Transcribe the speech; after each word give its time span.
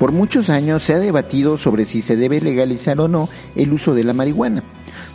Por 0.00 0.12
muchos 0.12 0.48
años 0.48 0.82
se 0.82 0.94
ha 0.94 0.98
debatido 0.98 1.58
sobre 1.58 1.84
si 1.84 2.00
se 2.00 2.16
debe 2.16 2.40
legalizar 2.40 2.98
o 3.02 3.06
no 3.06 3.28
el 3.54 3.70
uso 3.70 3.92
de 3.94 4.02
la 4.02 4.14
marihuana. 4.14 4.64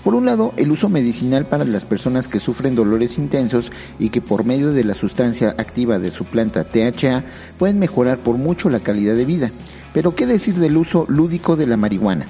Por 0.04 0.14
un 0.14 0.26
lado, 0.26 0.54
el 0.58 0.70
uso 0.70 0.90
medicinal 0.90 1.48
para 1.48 1.66
las 1.66 1.86
personas 1.86 2.28
que 2.28 2.40
sufren 2.40 2.76
dolores 2.76 3.18
intensos 3.18 3.72
y 3.98 4.12
que 4.12 4.22
por 4.22 4.46
medio 4.46 4.74
de 4.74 4.84
la 4.84 4.94
sustancia 4.94 5.56
activa 5.58 5.98
de 5.98 6.12
su 6.12 6.24
planta 6.24 6.66
THA 6.66 7.24
pueden 7.58 7.80
mejorar 7.80 8.20
por 8.20 8.38
mucho 8.38 8.70
la 8.70 8.80
calidad 8.80 9.16
de 9.16 9.26
vida. 9.26 9.50
Pero 9.92 10.14
¿qué 10.14 10.28
decir 10.28 10.54
del 10.54 10.78
uso 10.78 11.08
lúdico 11.10 11.56
de 11.56 11.66
la 11.66 11.78
marihuana? 11.78 12.28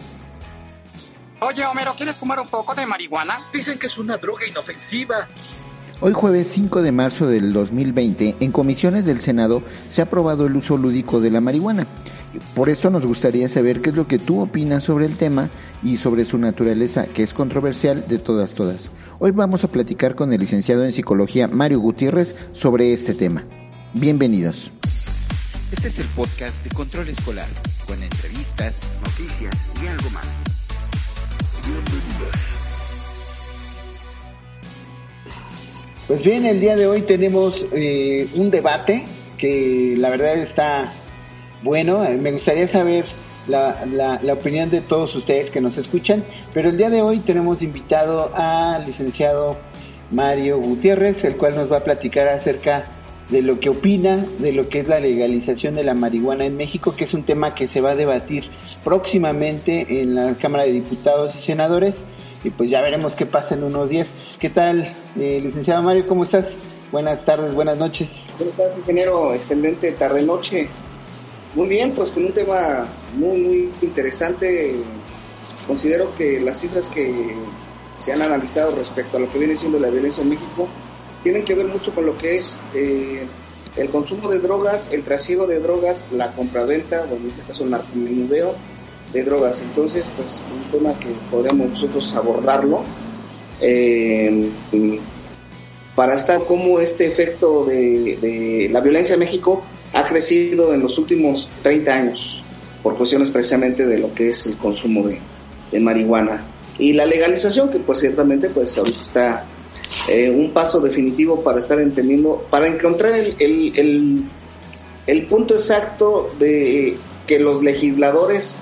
Oye, 1.42 1.66
Homero, 1.66 1.94
¿quieres 1.98 2.16
fumar 2.16 2.40
un 2.40 2.48
poco 2.48 2.74
de 2.74 2.86
marihuana? 2.86 3.38
Dicen 3.52 3.78
que 3.78 3.88
es 3.88 3.98
una 3.98 4.16
droga 4.16 4.48
inofensiva. 4.48 5.28
Hoy 6.02 6.12
jueves 6.12 6.48
5 6.52 6.82
de 6.82 6.92
marzo 6.92 7.26
del 7.28 7.54
2020, 7.54 8.36
en 8.42 8.52
comisiones 8.52 9.06
del 9.06 9.22
Senado 9.22 9.64
se 9.90 10.02
ha 10.02 10.06
aprobado 10.06 10.46
el 10.46 10.58
uso 10.58 10.78
lúdico 10.78 11.22
de 11.22 11.32
la 11.32 11.40
marihuana. 11.40 11.88
Por 12.54 12.68
esto 12.68 12.90
nos 12.90 13.06
gustaría 13.06 13.48
saber 13.48 13.82
qué 13.82 13.92
es 13.92 13.96
lo 13.96 14.06
que 14.06 14.20
tú 14.20 14.42
opinas 14.42 14.84
sobre 14.84 15.06
el 15.06 15.16
tema 15.16 15.50
y 15.82 15.96
sobre 15.96 16.26
su 16.26 16.38
naturaleza, 16.38 17.06
que 17.06 17.24
es 17.24 17.34
controversial 17.34 18.06
de 18.10 18.20
todas 18.20 18.56
todas. 18.56 18.92
Hoy 19.20 19.32
vamos 19.32 19.64
a 19.64 19.70
platicar 19.70 20.16
con 20.16 20.34
el 20.34 20.42
licenciado 20.42 20.84
en 20.84 20.92
psicología 20.92 21.48
Mario 21.48 21.80
Gutiérrez 21.80 22.36
sobre 22.52 22.92
este 22.92 23.14
tema. 23.14 23.46
Bienvenidos. 23.94 24.74
Este 25.72 25.88
es 25.88 25.98
el 25.98 26.08
podcast 26.08 26.62
de 26.66 26.72
Control 26.72 27.08
Escolar, 27.08 27.48
con 27.88 28.04
entrevistas, 28.04 28.76
noticias 29.02 29.65
Pues 36.08 36.24
bien, 36.24 36.46
el 36.46 36.60
día 36.60 36.76
de 36.76 36.86
hoy 36.86 37.02
tenemos 37.02 37.66
eh, 37.72 38.28
un 38.36 38.52
debate 38.52 39.06
que 39.40 39.96
la 39.98 40.12
verdad 40.12 40.38
está 40.38 40.94
bueno, 41.64 42.06
eh, 42.06 42.16
me 42.16 42.32
gustaría 42.32 42.68
saber 42.68 43.06
la, 43.48 43.84
la, 44.22 44.34
opinión 44.34 44.70
de 44.70 44.82
todos 44.82 45.16
ustedes 45.16 45.50
que 45.50 45.62
nos 45.62 45.80
escuchan, 45.80 46.24
pero 46.54 46.70
el 46.70 46.78
día 46.78 46.92
de 46.92 47.02
hoy 47.02 47.20
tenemos 47.22 47.60
invitado 47.64 48.30
al 48.36 48.86
licenciado 48.86 49.58
Mario 50.12 50.60
Gutiérrez, 50.60 51.24
el 51.24 51.38
cual 51.38 51.56
nos 51.56 51.72
va 51.72 51.78
a 51.78 51.84
platicar 51.84 52.28
acerca 52.28 52.84
de 53.30 53.42
lo 53.42 53.60
que 53.60 53.70
opina 53.70 54.24
de 54.38 54.52
lo 54.52 54.70
que 54.70 54.82
es 54.82 54.88
la 54.88 55.00
legalización 55.00 55.74
de 55.74 55.84
la 55.84 55.96
marihuana 55.96 56.46
en 56.46 56.56
México, 56.56 56.94
que 56.96 57.06
es 57.06 57.16
un 57.16 57.24
tema 57.24 57.56
que 57.56 57.66
se 57.66 57.82
va 57.82 57.92
a 57.92 57.96
debatir 57.96 58.52
próximamente 58.84 60.02
en 60.02 60.14
la 60.14 60.36
Cámara 60.36 60.66
de 60.66 60.74
Diputados 60.74 61.34
y 61.36 61.40
Senadores, 61.40 61.96
y 62.46 62.52
pues 62.52 62.70
ya 62.70 62.80
veremos 62.82 63.14
qué 63.14 63.26
pasa 63.26 63.56
en 63.56 63.64
unos 63.64 63.90
días. 63.90 64.08
¿Qué 64.40 64.50
tal, 64.52 64.84
eh, 65.18 65.42
licenciado 65.42 65.82
Mario? 65.82 66.08
¿Cómo 66.08 66.24
estás? 66.24 66.54
Buenas 66.92 67.26
tardes, 67.26 67.54
buenas 67.56 67.78
noches. 67.78 68.10
¿Cómo 68.38 68.52
estás, 68.52 68.78
ingeniero? 68.78 69.34
Excelente 69.34 69.92
tarde-noche. 69.94 70.70
Muy 71.56 71.68
bien, 71.68 71.94
pues 71.96 72.12
con 72.12 72.26
un 72.26 72.34
tema 72.34 72.86
muy, 73.16 73.42
muy 73.42 73.70
interesante. 73.82 74.76
Considero 75.66 76.16
que 76.16 76.40
las 76.40 76.60
cifras 76.60 76.88
que 76.90 77.34
se 77.96 78.14
han 78.14 78.22
analizado 78.22 78.76
respecto 78.76 79.18
a 79.18 79.22
lo 79.22 79.32
que 79.32 79.40
viene 79.40 79.58
siendo 79.58 79.80
la 79.80 79.90
violencia 79.90 80.22
en 80.22 80.30
México 80.30 80.68
tienen 81.24 81.44
que 81.44 81.56
ver 81.56 81.66
mucho 81.66 81.96
con 81.96 82.06
lo 82.06 82.16
que 82.16 82.38
es 82.38 82.62
eh, 82.76 83.26
el 83.76 83.90
consumo 83.90 84.30
de 84.30 84.40
drogas, 84.40 84.90
el 84.92 85.02
trasiego 85.04 85.48
de 85.48 85.60
drogas, 85.60 86.06
la 86.12 86.32
compraventa, 86.34 87.08
o 87.12 87.16
en 87.16 87.30
este 87.30 87.42
caso 87.48 87.64
el 87.64 87.72
narcomenudeo 87.72 88.54
de 89.16 89.24
drogas. 89.24 89.62
Entonces, 89.62 90.06
pues 90.16 90.40
un 90.54 90.72
tema 90.72 90.98
que 91.00 91.08
podríamos 91.32 91.72
nosotros 91.72 92.14
abordarlo 92.16 92.84
eh, 93.62 94.50
para 95.96 96.16
estar 96.16 96.44
como 96.44 96.80
este 96.80 97.08
efecto 97.08 97.66
de, 97.66 98.18
de 98.22 98.70
la 98.72 98.82
violencia 98.82 99.14
en 99.14 99.22
México 99.22 99.64
ha 99.94 100.06
crecido 100.08 100.74
en 100.74 100.82
los 100.82 100.98
últimos 100.98 101.50
30 101.64 101.94
años 101.94 102.42
por 102.86 102.96
cuestiones 102.98 103.32
precisamente 103.32 103.88
de 103.88 103.98
lo 103.98 104.14
que 104.14 104.30
es 104.30 104.46
el 104.46 104.58
consumo 104.58 105.08
de, 105.08 105.20
marihuana. 105.80 106.46
Y 106.78 106.94
la 106.94 107.06
legalización, 107.06 107.70
que 107.70 107.80
pues 107.80 108.00
ciertamente 108.00 108.48
pues 108.50 108.78
ahorita 108.78 109.02
está 109.02 109.46
eh, 110.08 110.30
un 110.30 110.52
paso 110.52 110.80
definitivo 110.80 111.44
para 111.44 111.58
estar 111.58 111.80
entendiendo, 111.80 112.46
para 112.50 112.68
encontrar 112.68 113.16
el, 113.16 113.36
el, 113.40 114.24
el, 115.08 115.26
punto 115.26 115.56
exacto 115.56 116.30
de 116.38 116.96
que 117.26 117.40
los 117.40 117.64
legisladores 117.64 118.60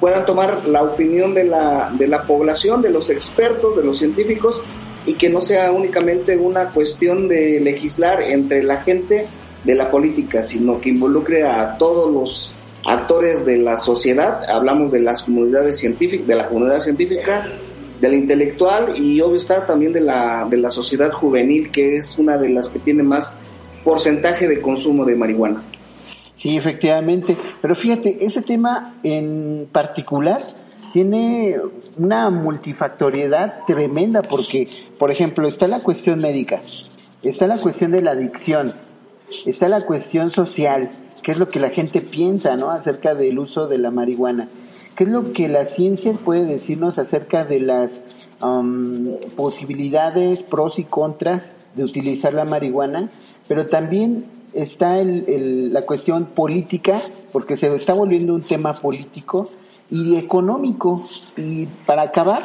puedan 0.00 0.26
tomar 0.26 0.66
la 0.66 0.82
opinión 0.82 1.34
de 1.34 1.44
la, 1.44 1.92
de 1.96 2.06
la 2.08 2.22
población, 2.22 2.82
de 2.82 2.90
los 2.90 3.10
expertos, 3.10 3.76
de 3.76 3.84
los 3.84 3.98
científicos, 3.98 4.62
y 5.06 5.14
que 5.14 5.30
no 5.30 5.40
sea 5.40 5.72
únicamente 5.72 6.36
una 6.36 6.66
cuestión 6.66 7.28
de 7.28 7.60
legislar 7.60 8.22
entre 8.22 8.62
la 8.62 8.82
gente 8.82 9.26
de 9.64 9.74
la 9.74 9.90
política, 9.90 10.44
sino 10.46 10.80
que 10.80 10.90
involucre 10.90 11.44
a 11.44 11.76
todos 11.78 12.12
los 12.12 12.52
actores 12.84 13.44
de 13.44 13.58
la 13.58 13.76
sociedad, 13.76 14.42
hablamos 14.48 14.92
de 14.92 15.00
las 15.00 15.22
comunidades 15.22 15.78
científicas, 15.78 16.26
de 16.26 16.34
la 16.34 16.46
comunidad 16.46 16.80
científica, 16.80 17.46
de 18.00 18.08
la 18.08 18.16
intelectual 18.16 18.96
y 18.96 19.20
obvio 19.20 19.36
está 19.36 19.66
también 19.66 19.92
de 19.92 20.00
la, 20.00 20.46
de 20.48 20.56
la 20.56 20.70
sociedad 20.70 21.10
juvenil, 21.10 21.70
que 21.70 21.96
es 21.96 22.16
una 22.18 22.38
de 22.38 22.48
las 22.50 22.68
que 22.68 22.78
tiene 22.78 23.02
más 23.02 23.34
porcentaje 23.84 24.46
de 24.46 24.60
consumo 24.60 25.04
de 25.04 25.16
marihuana. 25.16 25.62
Sí, 26.38 26.56
efectivamente. 26.56 27.36
Pero 27.60 27.74
fíjate, 27.74 28.24
ese 28.24 28.42
tema 28.42 28.94
en 29.02 29.68
particular 29.70 30.40
tiene 30.92 31.56
una 31.98 32.30
multifactoriedad 32.30 33.64
tremenda 33.66 34.22
porque, 34.22 34.68
por 34.98 35.10
ejemplo, 35.10 35.46
está 35.48 35.66
la 35.66 35.82
cuestión 35.82 36.20
médica, 36.20 36.60
está 37.22 37.46
la 37.48 37.60
cuestión 37.60 37.90
de 37.90 38.02
la 38.02 38.12
adicción, 38.12 38.72
está 39.46 39.68
la 39.68 39.84
cuestión 39.84 40.30
social, 40.30 40.90
qué 41.22 41.32
es 41.32 41.38
lo 41.38 41.48
que 41.48 41.58
la 41.58 41.70
gente 41.70 42.00
piensa, 42.00 42.56
¿no? 42.56 42.70
Acerca 42.70 43.14
del 43.14 43.38
uso 43.38 43.66
de 43.66 43.78
la 43.78 43.90
marihuana. 43.90 44.48
¿Qué 44.94 45.04
es 45.04 45.10
lo 45.10 45.32
que 45.32 45.48
la 45.48 45.64
ciencia 45.64 46.12
puede 46.12 46.44
decirnos 46.44 46.98
acerca 46.98 47.44
de 47.44 47.60
las 47.60 48.02
um, 48.42 49.16
posibilidades, 49.36 50.42
pros 50.42 50.78
y 50.78 50.84
contras 50.84 51.50
de 51.74 51.84
utilizar 51.84 52.32
la 52.32 52.44
marihuana? 52.44 53.08
Pero 53.46 53.66
también 53.66 54.37
está 54.62 54.98
el, 54.98 55.72
la 55.72 55.82
cuestión 55.82 56.26
política, 56.26 57.00
porque 57.32 57.56
se 57.56 57.72
está 57.74 57.94
volviendo 57.94 58.34
un 58.34 58.42
tema 58.42 58.74
político 58.74 59.48
y 59.90 60.16
económico. 60.16 61.02
Y 61.36 61.66
para 61.86 62.02
acabar, 62.02 62.42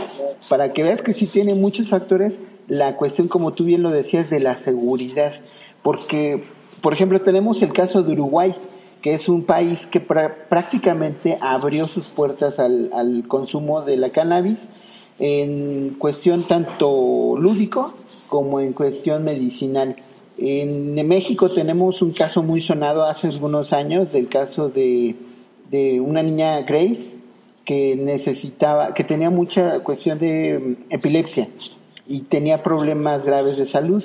para 0.49 0.71
que 0.71 0.83
veas 0.83 1.01
que 1.01 1.13
sí 1.13 1.27
tiene 1.27 1.53
muchos 1.55 1.89
factores, 1.89 2.39
la 2.67 2.95
cuestión, 2.95 3.27
como 3.27 3.53
tú 3.53 3.65
bien 3.65 3.83
lo 3.83 3.91
decías, 3.91 4.29
de 4.29 4.39
la 4.39 4.57
seguridad. 4.57 5.33
Porque 5.81 6.43
por 6.81 6.93
ejemplo, 6.93 7.21
tenemos 7.21 7.61
el 7.61 7.71
caso 7.71 8.03
de 8.03 8.13
Uruguay, 8.13 8.55
que 9.01 9.13
es 9.13 9.29
un 9.29 9.43
país 9.43 9.85
que 9.87 9.99
prácticamente 9.99 11.37
abrió 11.41 11.87
sus 11.87 12.07
puertas 12.09 12.59
al, 12.59 13.23
consumo 13.27 13.81
de 13.81 13.97
la 13.97 14.09
cannabis 14.09 14.67
en 15.19 15.95
cuestión 15.99 16.47
tanto 16.47 17.35
lúdico 17.37 17.93
como 18.27 18.59
en 18.59 18.73
cuestión 18.73 19.23
medicinal. 19.23 19.95
En 20.37 21.07
México 21.07 21.51
tenemos 21.51 22.01
un 22.01 22.11
caso 22.11 22.41
muy 22.41 22.61
sonado 22.61 23.05
hace 23.05 23.27
algunos 23.27 23.71
años 23.71 24.11
del 24.11 24.27
caso 24.29 24.69
de, 24.69 25.15
de 25.69 25.99
una 25.99 26.23
niña 26.23 26.61
Grace 26.61 27.15
que 27.65 27.95
necesitaba, 27.95 28.93
que 28.93 29.03
tenía 29.03 29.29
mucha 29.29 29.79
cuestión 29.79 30.19
de 30.19 30.59
mm, 30.59 30.93
epilepsia 30.93 31.49
y 32.07 32.21
tenía 32.21 32.61
problemas 32.61 33.23
graves 33.23 33.57
de 33.57 33.65
salud. 33.65 34.03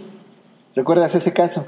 ¿Recuerdas 0.75 1.15
ese 1.15 1.33
caso? 1.33 1.67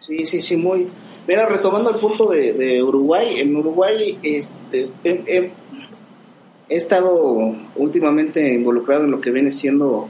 Sí, 0.00 0.24
sí, 0.24 0.40
sí, 0.40 0.56
muy. 0.56 0.88
Mira, 1.26 1.46
retomando 1.46 1.90
el 1.90 1.96
punto 1.96 2.28
de, 2.28 2.82
Uruguay, 2.82 3.40
en 3.40 3.56
Uruguay 3.56 4.16
este, 4.22 4.88
he, 5.04 5.50
estado 6.68 7.54
últimamente 7.76 8.54
involucrado 8.54 9.04
en 9.04 9.10
lo 9.10 9.20
que 9.20 9.30
viene 9.30 9.52
siendo 9.52 10.08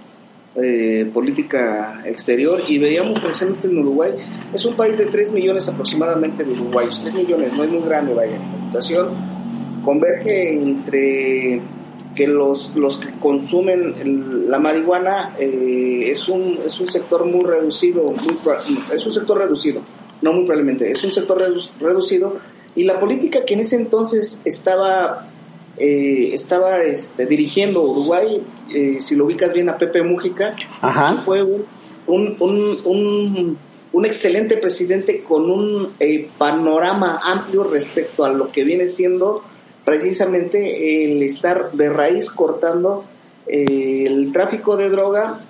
eh, 0.63 1.11
política 1.13 2.03
exterior 2.05 2.61
y 2.69 2.79
veíamos 2.79 3.21
precisamente 3.21 3.69
en 3.69 3.79
Uruguay, 3.79 4.13
es 4.55 4.65
un 4.65 4.75
país 4.75 4.97
de 4.97 5.07
3 5.07 5.33
millones 5.33 5.69
aproximadamente 5.69 6.45
de 6.45 6.53
uruguayos, 6.53 7.01
3 7.03 7.15
millones, 7.15 7.53
no 7.57 7.65
es 7.65 7.71
muy 7.71 7.83
grande, 7.83 8.15
vaya, 8.15 8.39
la 8.39 8.67
situación, 8.67 9.09
converge 9.85 10.55
entre 10.55 11.61
que 12.15 12.27
los, 12.27 12.75
los 12.75 12.97
que 12.97 13.11
consumen 13.21 14.49
la 14.51 14.59
marihuana 14.59 15.37
eh, 15.39 16.11
es, 16.11 16.29
un, 16.29 16.59
es 16.67 16.81
un 16.81 16.89
sector 16.89 17.27
muy 17.27 17.45
reducido, 17.45 18.15
es 18.95 19.07
un 19.07 19.13
sector 19.13 19.39
reducido, 19.39 19.83
no 20.23 20.33
muy 20.33 20.47
probablemente, 20.47 20.91
es 20.91 21.05
un 21.05 21.13
sector 21.13 21.39
reducido 21.79 22.39
y 22.75 22.85
la 22.85 22.99
política 22.99 23.45
que 23.45 23.55
en 23.55 23.61
ese 23.61 23.77
entonces 23.77 24.41
estaba, 24.45 25.29
eh, 25.79 26.31
estaba 26.33 26.83
este, 26.83 27.27
dirigiendo 27.27 27.83
Uruguay, 27.83 28.43
eh, 28.73 28.99
si 29.01 29.15
lo 29.15 29.27
ubicas 29.27 29.53
bien 29.53 29.69
a 29.69 29.77
Pepe 29.77 30.03
Mújica, 30.03 30.55
fue 31.25 31.43
un, 31.43 31.65
un, 32.07 32.37
un, 32.85 33.59
un, 33.93 34.05
excelente 34.05 34.57
presidente 34.59 35.23
con 35.23 35.51
un 35.51 35.93
panorama 36.39 37.21
amplio 37.23 37.65
respecto 37.65 38.25
a 38.25 38.33
lo 38.33 38.51
que 38.51 38.65
viene 38.65 38.89
siendo 38.89 39.43
precisamente 39.85 41.05
el 41.05 41.23
estar 41.23 41.71
de 41.73 41.89
raíz 41.89 42.29
cortando 42.31 43.05
eh, 43.47 44.05
el 44.07 44.33
tráfico 44.33 44.77
de 44.77 44.91
droga, 44.91 45.41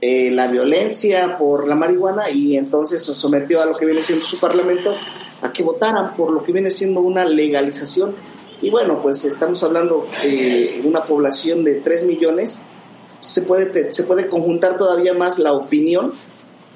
eh, 0.00 0.30
la 0.30 0.48
violencia 0.48 1.38
por 1.38 1.66
la 1.66 1.74
marihuana 1.74 2.30
y 2.30 2.56
entonces 2.58 3.02
se 3.02 3.14
sometió 3.14 3.62
a 3.62 3.66
lo 3.66 3.76
que 3.76 3.86
viene 3.86 4.02
siendo 4.02 4.26
su 4.26 4.38
parlamento 4.38 4.94
a 5.40 5.50
que 5.50 5.62
votaran 5.62 6.14
por 6.14 6.30
lo 6.30 6.44
que 6.44 6.52
viene 6.52 6.70
siendo 6.70 7.00
una 7.00 7.24
legalización. 7.24 8.14
Y 8.62 8.70
bueno, 8.70 9.00
pues 9.02 9.24
estamos 9.24 9.62
hablando 9.62 10.06
de 10.22 10.80
una 10.84 11.02
población 11.02 11.62
de 11.64 11.76
3 11.76 12.06
millones, 12.06 12.62
se 13.22 13.42
puede, 13.42 13.92
se 13.92 14.04
puede 14.04 14.28
conjuntar 14.28 14.78
todavía 14.78 15.12
más 15.12 15.38
la 15.38 15.52
opinión 15.52 16.12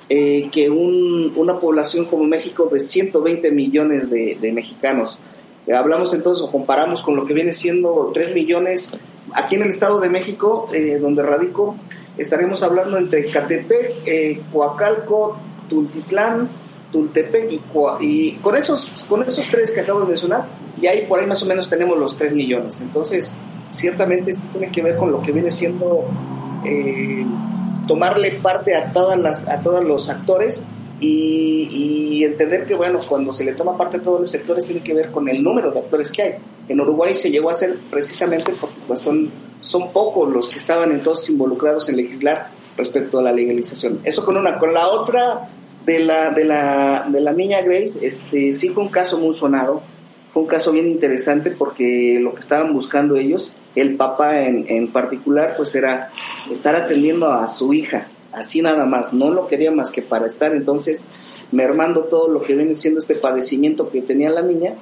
eh, 0.08 0.48
que 0.50 0.68
una 0.68 1.58
población 1.58 2.04
como 2.06 2.24
México 2.24 2.68
de 2.70 2.80
120 2.80 3.50
millones 3.52 4.10
de, 4.10 4.36
de 4.40 4.52
mexicanos. 4.52 5.18
Eh, 5.66 5.74
hablamos 5.74 6.12
entonces 6.14 6.42
o 6.42 6.50
comparamos 6.50 7.02
con 7.02 7.16
lo 7.16 7.24
que 7.24 7.34
viene 7.34 7.52
siendo 7.52 8.10
3 8.12 8.34
millones 8.34 8.92
aquí 9.34 9.56
en 9.56 9.62
el 9.62 9.70
Estado 9.70 10.00
de 10.00 10.08
México, 10.08 10.68
eh, 10.72 10.98
donde 11.00 11.22
radico, 11.22 11.76
estaremos 12.16 12.62
hablando 12.62 12.98
entre 12.98 13.28
Catepec, 13.28 14.06
eh, 14.06 14.40
Coacalco, 14.52 15.38
Tultitlán, 15.68 16.48
Tultepec 16.90 17.52
y, 17.52 17.60
y 18.00 18.32
con 18.38 18.56
esos 18.56 19.06
con 19.08 19.22
esos 19.22 19.48
tres 19.48 19.70
que 19.70 19.80
acabo 19.80 20.00
de 20.00 20.06
mencionar, 20.06 20.48
y 20.80 20.86
ahí 20.86 21.06
por 21.06 21.20
ahí 21.20 21.26
más 21.26 21.42
o 21.42 21.46
menos 21.46 21.68
tenemos 21.68 21.98
los 21.98 22.16
3 22.16 22.32
millones. 22.32 22.80
Entonces, 22.80 23.34
ciertamente 23.72 24.32
sí 24.32 24.42
tiene 24.52 24.72
que 24.72 24.82
ver 24.82 24.96
con 24.96 25.12
lo 25.12 25.22
que 25.22 25.32
viene 25.32 25.50
siendo 25.50 26.04
tomarle 27.86 28.32
parte 28.42 28.74
a 28.76 28.92
todas 28.92 29.18
las 29.18 29.48
a 29.48 29.60
todos 29.62 29.84
los 29.84 30.08
actores 30.10 30.62
y, 31.00 32.22
entender 32.22 32.66
que, 32.66 32.74
bueno, 32.74 33.00
cuando 33.08 33.32
se 33.32 33.44
le 33.44 33.54
toma 33.54 33.76
parte 33.76 33.96
a 33.96 34.02
todos 34.02 34.20
los 34.20 34.30
sectores 34.30 34.66
tiene 34.66 34.82
que 34.82 34.92
ver 34.92 35.10
con 35.10 35.28
el 35.28 35.42
número 35.42 35.70
de 35.70 35.80
actores 35.80 36.12
que 36.12 36.22
hay. 36.22 36.34
En 36.68 36.80
Uruguay 36.80 37.14
se 37.14 37.30
llegó 37.30 37.48
a 37.48 37.52
hacer 37.52 37.78
precisamente 37.90 38.52
porque 38.60 38.76
pues, 38.86 39.00
son, 39.00 39.30
son 39.62 39.90
pocos 39.90 40.30
los 40.30 40.48
que 40.48 40.58
estaban 40.58 40.92
entonces 40.92 41.30
involucrados 41.30 41.88
en 41.88 41.96
legislar 41.96 42.48
respecto 42.76 43.18
a 43.18 43.22
la 43.22 43.32
legalización. 43.32 44.00
Eso 44.04 44.24
con 44.24 44.36
una. 44.36 44.58
Con 44.58 44.74
la 44.74 44.88
otra 44.88 45.48
de 45.86 46.00
la, 46.00 46.30
de 46.30 46.44
la, 46.44 47.06
de 47.10 47.20
la 47.20 47.32
niña 47.32 47.62
Grace, 47.62 48.06
este, 48.06 48.54
sí 48.56 48.68
fue 48.68 48.82
un 48.82 48.90
caso 48.90 49.18
muy 49.18 49.34
sonado, 49.34 49.82
fue 50.32 50.42
un 50.42 50.48
caso 50.48 50.72
bien 50.72 50.88
interesante 50.88 51.50
porque 51.50 52.18
lo 52.20 52.34
que 52.34 52.40
estaban 52.40 52.72
buscando 52.72 53.16
ellos, 53.16 53.50
el 53.74 53.96
papá 53.96 54.42
en, 54.42 54.66
en 54.68 54.88
particular, 54.88 55.54
pues 55.56 55.74
era 55.74 56.10
estar 56.50 56.76
atendiendo 56.76 57.32
a 57.32 57.48
su 57.48 57.72
hija 57.72 58.06
así 58.32 58.62
nada 58.62 58.86
más, 58.86 59.12
no 59.12 59.30
lo 59.30 59.48
quería 59.48 59.70
más 59.70 59.90
que 59.90 60.02
para 60.02 60.26
estar 60.26 60.54
entonces 60.54 61.04
mermando 61.52 62.04
todo 62.04 62.28
lo 62.28 62.42
que 62.42 62.54
viene 62.54 62.74
siendo 62.74 63.00
este 63.00 63.14
padecimiento 63.14 63.90
que 63.90 64.02
tenía 64.02 64.30
la 64.30 64.42
niña 64.42 64.74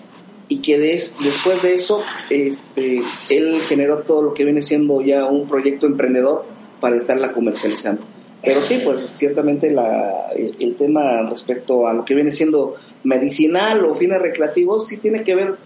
y 0.49 0.61
que 0.61 0.79
después 0.79 1.63
de 1.63 1.75
eso 1.75 2.03
este, 2.31 3.03
él 3.31 3.57
generó 3.61 3.99
todo 3.99 4.23
lo 4.23 4.35
que 4.35 4.45
viene 4.45 4.63
siendo 4.63 5.01
ya 5.03 5.27
un 5.27 5.49
proyecto 5.49 5.87
emprendedor 5.87 6.45
para 6.81 6.97
estarla 6.97 7.33
comercializando. 7.33 8.03
Pero 8.43 8.63
sí, 8.63 8.81
pues 8.85 9.01
ciertamente 9.11 9.71
la, 9.71 10.31
el, 10.37 10.77
tema 10.77 11.29
respecto 11.29 11.89
a 11.89 11.93
lo 11.93 12.05
que 12.05 12.15
viene 12.15 12.31
siendo 12.31 12.77
medicinal 13.03 13.85
o 13.85 13.97
fines 13.97 14.21
recreativos 14.21 14.87
sí 14.87 14.97
tiene 14.97 15.25
que 15.25 15.35
ver 15.35 15.57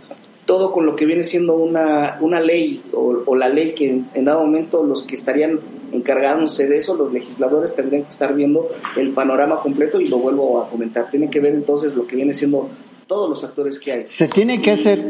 todo 0.47 0.73
con 0.73 0.87
lo 0.87 0.97
que 0.97 1.05
viene 1.05 1.25
siendo 1.25 1.55
una, 1.55 2.17
una 2.21 2.41
ley 2.41 2.83
o, 2.93 3.37
la 3.37 3.49
ley 3.49 3.75
que 3.75 4.03
en, 4.15 4.25
dado 4.25 4.41
momento 4.41 4.83
los 4.83 5.03
que 5.03 5.15
estarían 5.15 5.61
encargándose 5.93 6.67
de 6.67 6.79
eso, 6.79 6.95
los 6.95 7.13
legisladores 7.13 7.75
tendrían 7.77 8.05
que 8.05 8.11
estar 8.11 8.35
viendo 8.35 8.69
el 8.97 9.11
panorama 9.11 9.61
completo 9.61 10.01
y 10.01 10.09
lo 10.09 10.19
vuelvo 10.19 10.63
a 10.63 10.69
comentar. 10.69 11.11
Tiene 11.11 11.29
que 11.29 11.41
ver 11.41 11.55
entonces 11.55 11.95
lo 11.95 12.07
que 12.07 12.17
viene 12.17 12.35
siendo 12.35 12.71
todos 13.07 13.29
los 13.29 13.45
actores 13.45 13.79
que 13.79 13.93
hay. 13.93 14.07
Se 14.07 14.27
tiene 14.29 14.63
que 14.63 14.71
hacer, 14.71 15.05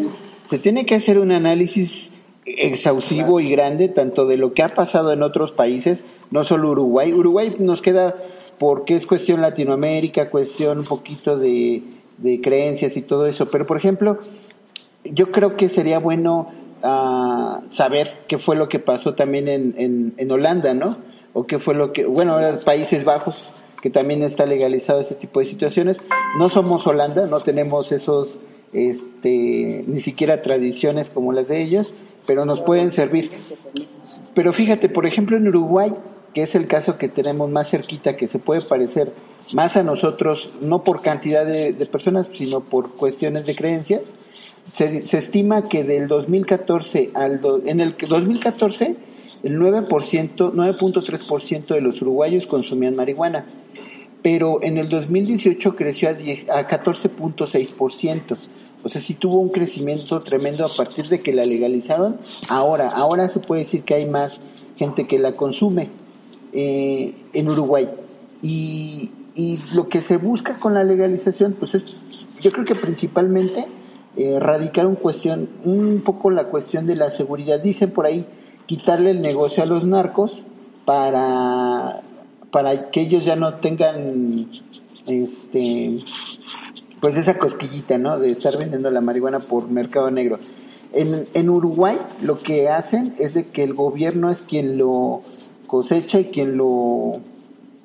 se 0.51 0.59
tiene 0.59 0.85
que 0.85 0.97
hacer 0.97 1.19
un 1.19 1.31
análisis 1.31 2.11
exhaustivo 2.45 3.41
y 3.41 3.49
grande 3.51 3.89
tanto 3.89 4.27
de 4.27 4.37
lo 4.37 4.53
que 4.53 4.63
ha 4.63 4.75
pasado 4.75 5.13
en 5.13 5.23
otros 5.23 5.53
países, 5.53 6.01
no 6.31 6.45
solo 6.45 6.71
Uruguay. 6.71 7.13
Uruguay 7.13 7.55
nos 7.59 7.83
queda 7.83 8.17
porque 8.59 8.95
es 8.95 9.07
cuestión 9.07 9.41
Latinoamérica, 9.41 10.31
cuestión 10.31 10.79
un 10.79 10.85
poquito 10.85 11.37
de, 11.37 11.83
de 12.19 12.41
creencias 12.41 12.97
y 12.97 13.03
todo 13.03 13.27
eso. 13.27 13.49
Pero 13.51 13.67
por 13.67 13.77
ejemplo, 13.77 14.19
yo 15.05 15.31
creo 15.31 15.57
que 15.57 15.69
sería 15.69 15.99
bueno 15.99 16.49
uh, 16.83 17.71
saber 17.71 18.19
qué 18.29 18.39
fue 18.39 18.57
lo 18.57 18.69
que 18.69 18.79
pasó 18.79 19.15
también 19.15 19.49
en, 19.49 19.75
en, 19.79 20.15
en, 20.17 20.31
Holanda, 20.31 20.75
¿no? 20.75 20.97
O 21.33 21.47
qué 21.47 21.59
fue 21.59 21.75
lo 21.75 21.93
que, 21.93 22.05
bueno, 22.05 22.39
Países 22.65 23.05
Bajos, 23.05 23.65
que 23.81 23.91
también 23.91 24.23
está 24.23 24.47
legalizado 24.47 25.01
este 25.01 25.15
tipo 25.15 25.41
de 25.41 25.47
situaciones. 25.47 25.97
No 26.39 26.49
somos 26.49 26.87
Holanda, 26.87 27.27
no 27.27 27.41
tenemos 27.41 27.91
esos, 27.91 28.37
este, 28.73 29.85
ni 29.87 30.01
siquiera 30.01 30.43
tradiciones 30.43 31.11
como 31.11 31.33
las 31.33 31.49
de 31.49 31.63
ellos, 31.63 31.93
pero 32.27 32.45
nos 32.45 32.61
pueden 32.61 32.93
servir. 32.93 33.31
Pero 34.35 34.53
fíjate, 34.53 34.89
por 34.89 35.07
ejemplo, 35.07 35.37
en 35.37 35.49
Uruguay, 35.49 35.93
que 36.35 36.43
es 36.43 36.55
el 36.55 36.67
caso 36.67 36.99
que 36.99 37.09
tenemos 37.09 37.51
más 37.51 37.71
cerquita, 37.71 38.17
que 38.17 38.27
se 38.27 38.39
puede 38.39 38.63
parecer 38.63 39.13
más 39.53 39.77
a 39.77 39.83
nosotros, 39.83 40.53
no 40.61 40.85
por 40.85 41.03
cantidad 41.03 41.45
de, 41.45 41.73
personas, 41.87 42.29
sino 42.35 42.61
por 42.61 42.95
cuestiones 42.97 43.47
de 43.47 43.55
creencias, 43.57 44.15
se, 44.73 45.03
se 45.03 45.19
estima 45.19 45.65
que 45.65 45.85
del 45.85 46.09
2014 46.09 47.11
al 47.15 47.41
en 47.67 47.81
el 47.81 47.95
2014 47.97 48.97
el 49.43 49.59
9%, 49.59 49.89
9.3% 49.89 51.75
de 51.75 51.81
los 51.81 52.01
uruguayos 52.01 52.47
consumían 52.47 52.95
marihuana, 52.95 53.45
pero 54.23 54.63
en 54.63 54.79
el 54.79 54.89
2018 54.89 55.75
creció 55.75 56.09
a, 56.09 56.13
a 56.13 56.69
14.6%. 56.69 58.39
O 58.85 58.89
sea, 58.89 59.01
sí 59.01 59.15
tuvo 59.15 59.39
un 59.39 59.51
crecimiento 59.51 60.23
tremendo 60.23 60.65
a 60.65 60.69
partir 60.69 61.09
de 61.09 61.21
que 61.21 61.33
la 61.33 61.47
legalizaron. 61.47 62.17
Ahora, 62.49 62.91
ahora 62.91 63.29
se 63.29 63.41
puede 63.41 63.63
decir 63.63 63.85
que 63.85 63.95
hay 63.95 64.07
más 64.07 64.41
gente 64.77 65.07
que 65.07 65.19
la 65.19 65.33
consume 65.33 65.91
eh, 66.53 67.15
en 67.33 67.49
Uruguay. 67.49 67.89
Y, 68.43 69.11
lo 69.75 69.89
que 69.89 70.03
se 70.03 70.19
busca 70.19 70.59
con 70.59 70.75
la 70.75 70.85
legalización, 70.85 71.55
pues 71.59 71.75
es, 71.75 71.85
yo 72.43 72.51
creo 72.51 72.67
que 72.67 72.75
principalmente 72.75 73.65
eh, 74.15 74.39
radicar 74.39 74.87
un, 74.87 74.95
cuestión, 74.95 75.49
un 75.65 76.03
poco 76.05 76.31
la 76.31 76.45
cuestión 76.45 76.87
de 76.87 76.97
la 76.97 77.11
seguridad. 77.11 77.59
Dicen 77.61 77.93
por 77.93 78.05
ahí 78.05 78.27
quitarle 78.67 79.11
el 79.13 79.23
negocio 79.23 79.63
a 79.63 79.67
los 79.67 79.87
narcos 79.87 80.43
para, 80.85 82.03
para 82.51 82.91
que 82.91 83.01
ellos 83.01 83.25
ya 83.25 83.37
no 83.37 83.55
tengan 83.55 84.51
este 85.07 86.05
pues 87.03 87.17
esa 87.17 87.37
cosquillita, 87.37 87.99
¿no? 87.99 88.21
De 88.21 88.31
estar 88.31 88.57
vendiendo 88.57 88.89
la 88.89 89.01
marihuana 89.01 89.41
por 89.41 89.69
mercado 89.69 90.09
negro. 90.13 90.39
En, 90.93 91.25
en 91.35 91.51
Uruguay 91.51 91.97
lo 92.21 92.39
que 92.39 92.69
hacen 92.69 93.13
es 93.19 93.35
de 93.35 93.47
que 93.47 93.65
el 93.65 93.75
gobierno 93.75 94.31
es 94.31 94.41
quien 94.43 94.79
lo 94.79 95.23
cosecha 95.67 96.21
y 96.21 96.27
quien 96.27 96.57
lo 96.57 97.15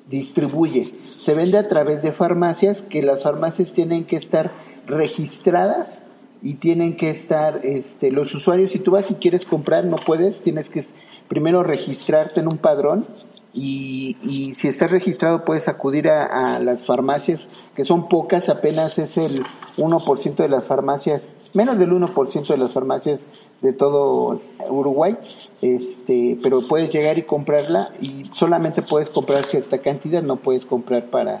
distribuye. 0.08 0.94
Se 1.18 1.34
vende 1.34 1.58
a 1.58 1.66
través 1.66 2.02
de 2.02 2.12
farmacias 2.12 2.82
que 2.82 3.02
las 3.02 3.24
farmacias 3.24 3.72
tienen 3.72 4.04
que 4.04 4.14
estar 4.14 4.52
registradas 4.86 6.00
y 6.40 6.54
tienen 6.54 6.96
que 6.96 7.10
estar 7.10 7.66
este, 7.66 8.12
los 8.12 8.32
usuarios. 8.36 8.70
Si 8.70 8.78
tú 8.78 8.92
vas 8.92 9.10
y 9.10 9.14
quieres 9.14 9.44
comprar, 9.44 9.84
no 9.84 9.96
puedes, 9.96 10.42
tienes 10.42 10.70
que 10.70 10.84
primero 11.26 11.64
registrarte 11.64 12.38
en 12.38 12.46
un 12.46 12.58
padrón 12.58 13.04
y, 13.52 14.16
y 14.22 14.54
si 14.54 14.68
estás 14.68 14.90
registrado 14.90 15.44
puedes 15.44 15.68
acudir 15.68 16.08
a, 16.08 16.58
las 16.60 16.84
farmacias, 16.84 17.48
que 17.74 17.84
son 17.84 18.08
pocas, 18.08 18.48
apenas 18.48 18.98
es 18.98 19.16
el 19.16 19.44
1% 19.76 20.36
de 20.36 20.48
las 20.48 20.64
farmacias, 20.66 21.30
menos 21.54 21.78
del 21.78 21.90
1% 21.90 22.46
de 22.46 22.56
las 22.56 22.72
farmacias 22.72 23.26
de 23.62 23.72
todo 23.72 24.40
Uruguay, 24.68 25.16
este, 25.62 26.38
pero 26.42 26.66
puedes 26.68 26.90
llegar 26.90 27.18
y 27.18 27.22
comprarla 27.22 27.90
y 28.00 28.30
solamente 28.34 28.82
puedes 28.82 29.10
comprar 29.10 29.44
cierta 29.46 29.78
cantidad, 29.78 30.22
no 30.22 30.36
puedes 30.36 30.64
comprar 30.64 31.06
para 31.06 31.40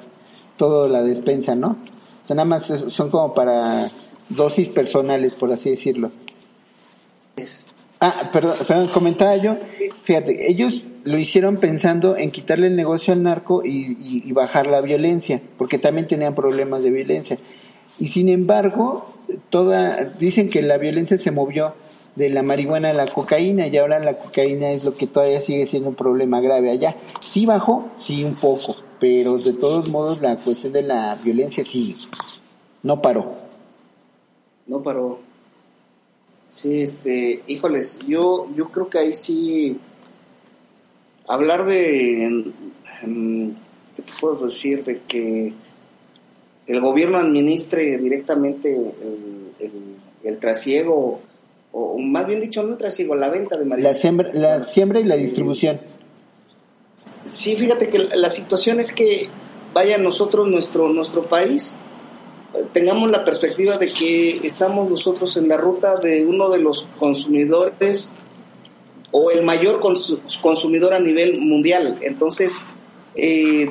toda 0.56 0.88
la 0.88 1.02
despensa, 1.02 1.54
¿no? 1.54 1.76
O 2.24 2.26
sea, 2.26 2.36
nada 2.36 2.48
más 2.48 2.66
son 2.66 3.10
como 3.10 3.32
para 3.32 3.88
dosis 4.28 4.68
personales, 4.70 5.34
por 5.34 5.52
así 5.52 5.70
decirlo. 5.70 6.10
Ah, 8.00 8.30
perdón, 8.32 8.88
comentaba 8.94 9.36
yo, 9.36 9.56
fíjate, 10.04 10.48
ellos 10.48 10.84
lo 11.02 11.18
hicieron 11.18 11.56
pensando 11.56 12.16
en 12.16 12.30
quitarle 12.30 12.68
el 12.68 12.76
negocio 12.76 13.12
al 13.12 13.24
narco 13.24 13.62
y, 13.64 14.30
bajar 14.32 14.68
la 14.68 14.80
violencia, 14.80 15.42
porque 15.56 15.78
también 15.78 16.06
tenían 16.06 16.34
problemas 16.34 16.84
de 16.84 16.90
violencia. 16.90 17.36
Y 17.98 18.06
sin 18.06 18.28
embargo, 18.28 19.06
toda, 19.50 20.04
dicen 20.04 20.48
que 20.48 20.62
la 20.62 20.78
violencia 20.78 21.18
se 21.18 21.32
movió 21.32 21.74
de 22.14 22.30
la 22.30 22.42
marihuana 22.44 22.90
a 22.90 22.92
la 22.92 23.06
cocaína 23.06 23.66
y 23.66 23.76
ahora 23.78 23.98
la 23.98 24.16
cocaína 24.18 24.70
es 24.70 24.84
lo 24.84 24.94
que 24.94 25.08
todavía 25.08 25.40
sigue 25.40 25.66
siendo 25.66 25.88
un 25.88 25.94
problema 25.96 26.40
grave 26.40 26.70
allá. 26.70 26.94
Sí 27.20 27.46
bajó, 27.46 27.90
sí 27.96 28.22
un 28.22 28.36
poco, 28.36 28.76
pero 29.00 29.38
de 29.38 29.54
todos 29.54 29.88
modos 29.88 30.20
la 30.20 30.36
cuestión 30.36 30.72
de 30.72 30.82
la 30.82 31.16
violencia 31.24 31.64
sigue. 31.64 31.94
No 32.84 33.00
paró. 33.02 33.34
No 34.66 34.82
paró. 34.82 35.27
Sí, 36.60 36.82
este, 36.82 37.42
híjoles, 37.46 38.00
yo, 38.08 38.48
yo 38.56 38.68
creo 38.70 38.88
que 38.88 38.98
ahí 38.98 39.14
sí 39.14 39.76
hablar 41.28 41.66
de, 41.66 42.52
¿qué 43.00 44.02
te 44.02 44.12
puedo 44.20 44.46
decir? 44.46 44.84
De 44.84 45.00
que 45.06 45.52
el 46.66 46.80
gobierno 46.80 47.18
administre 47.18 47.96
directamente 47.98 48.74
el, 48.74 49.72
el, 50.24 50.38
trasiego, 50.38 51.20
o 51.72 51.98
más 51.98 52.26
bien 52.26 52.40
dicho, 52.40 52.64
no 52.64 52.72
el 52.72 52.78
trasiego, 52.78 53.14
la 53.14 53.28
venta 53.28 53.56
de 53.56 53.64
marihuana. 53.64 53.94
La 53.94 54.00
siembra, 54.00 54.30
la 54.32 54.64
siembra 54.64 54.98
y 54.98 55.04
la 55.04 55.16
distribución. 55.16 55.80
Sí, 57.24 57.54
fíjate 57.56 57.88
que 57.88 57.98
la 57.98 58.30
situación 58.30 58.80
es 58.80 58.92
que, 58.92 59.28
vaya, 59.72 59.96
nosotros, 59.96 60.48
nuestro, 60.48 60.88
nuestro 60.88 61.26
país, 61.26 61.78
tengamos 62.72 63.10
la 63.10 63.24
perspectiva 63.24 63.76
de 63.76 63.90
que 63.92 64.46
estamos 64.46 64.90
nosotros 64.90 65.36
en 65.36 65.48
la 65.48 65.56
ruta 65.56 65.96
de 65.96 66.24
uno 66.24 66.48
de 66.48 66.58
los 66.58 66.86
consumidores 66.98 68.10
o 69.10 69.30
el 69.30 69.42
mayor 69.44 69.80
consumidor 69.80 70.94
a 70.94 70.98
nivel 70.98 71.38
mundial. 71.38 71.98
Entonces, 72.00 72.56
eh, 73.14 73.68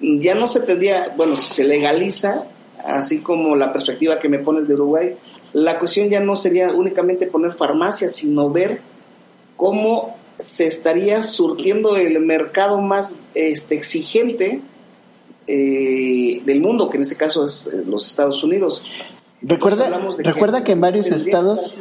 ya 0.00 0.34
no 0.34 0.46
se 0.46 0.60
tendría, 0.60 1.12
bueno, 1.16 1.38
si 1.38 1.54
se 1.54 1.64
legaliza, 1.64 2.44
así 2.84 3.18
como 3.18 3.54
la 3.54 3.72
perspectiva 3.72 4.18
que 4.18 4.28
me 4.28 4.40
pones 4.40 4.66
de 4.66 4.74
Uruguay, 4.74 5.14
la 5.52 5.78
cuestión 5.78 6.08
ya 6.08 6.20
no 6.20 6.36
sería 6.36 6.72
únicamente 6.72 7.26
poner 7.26 7.52
farmacias, 7.54 8.16
sino 8.16 8.50
ver 8.50 8.80
cómo 9.56 10.16
se 10.38 10.66
estaría 10.66 11.22
surtiendo 11.22 11.96
el 11.96 12.18
mercado 12.20 12.80
más 12.80 13.14
este, 13.34 13.76
exigente 13.76 14.60
eh, 15.46 16.40
del 16.44 16.60
mundo, 16.60 16.88
que 16.90 16.96
en 16.96 17.02
este 17.02 17.16
caso 17.16 17.44
es 17.44 17.66
eh, 17.66 17.82
los 17.86 18.08
Estados 18.08 18.42
Unidos. 18.44 18.82
Recuerda, 19.42 20.00
recuerda 20.18 20.62
que, 20.62 20.72
en 20.72 20.80
varios 20.80 21.06
estados... 21.06 21.72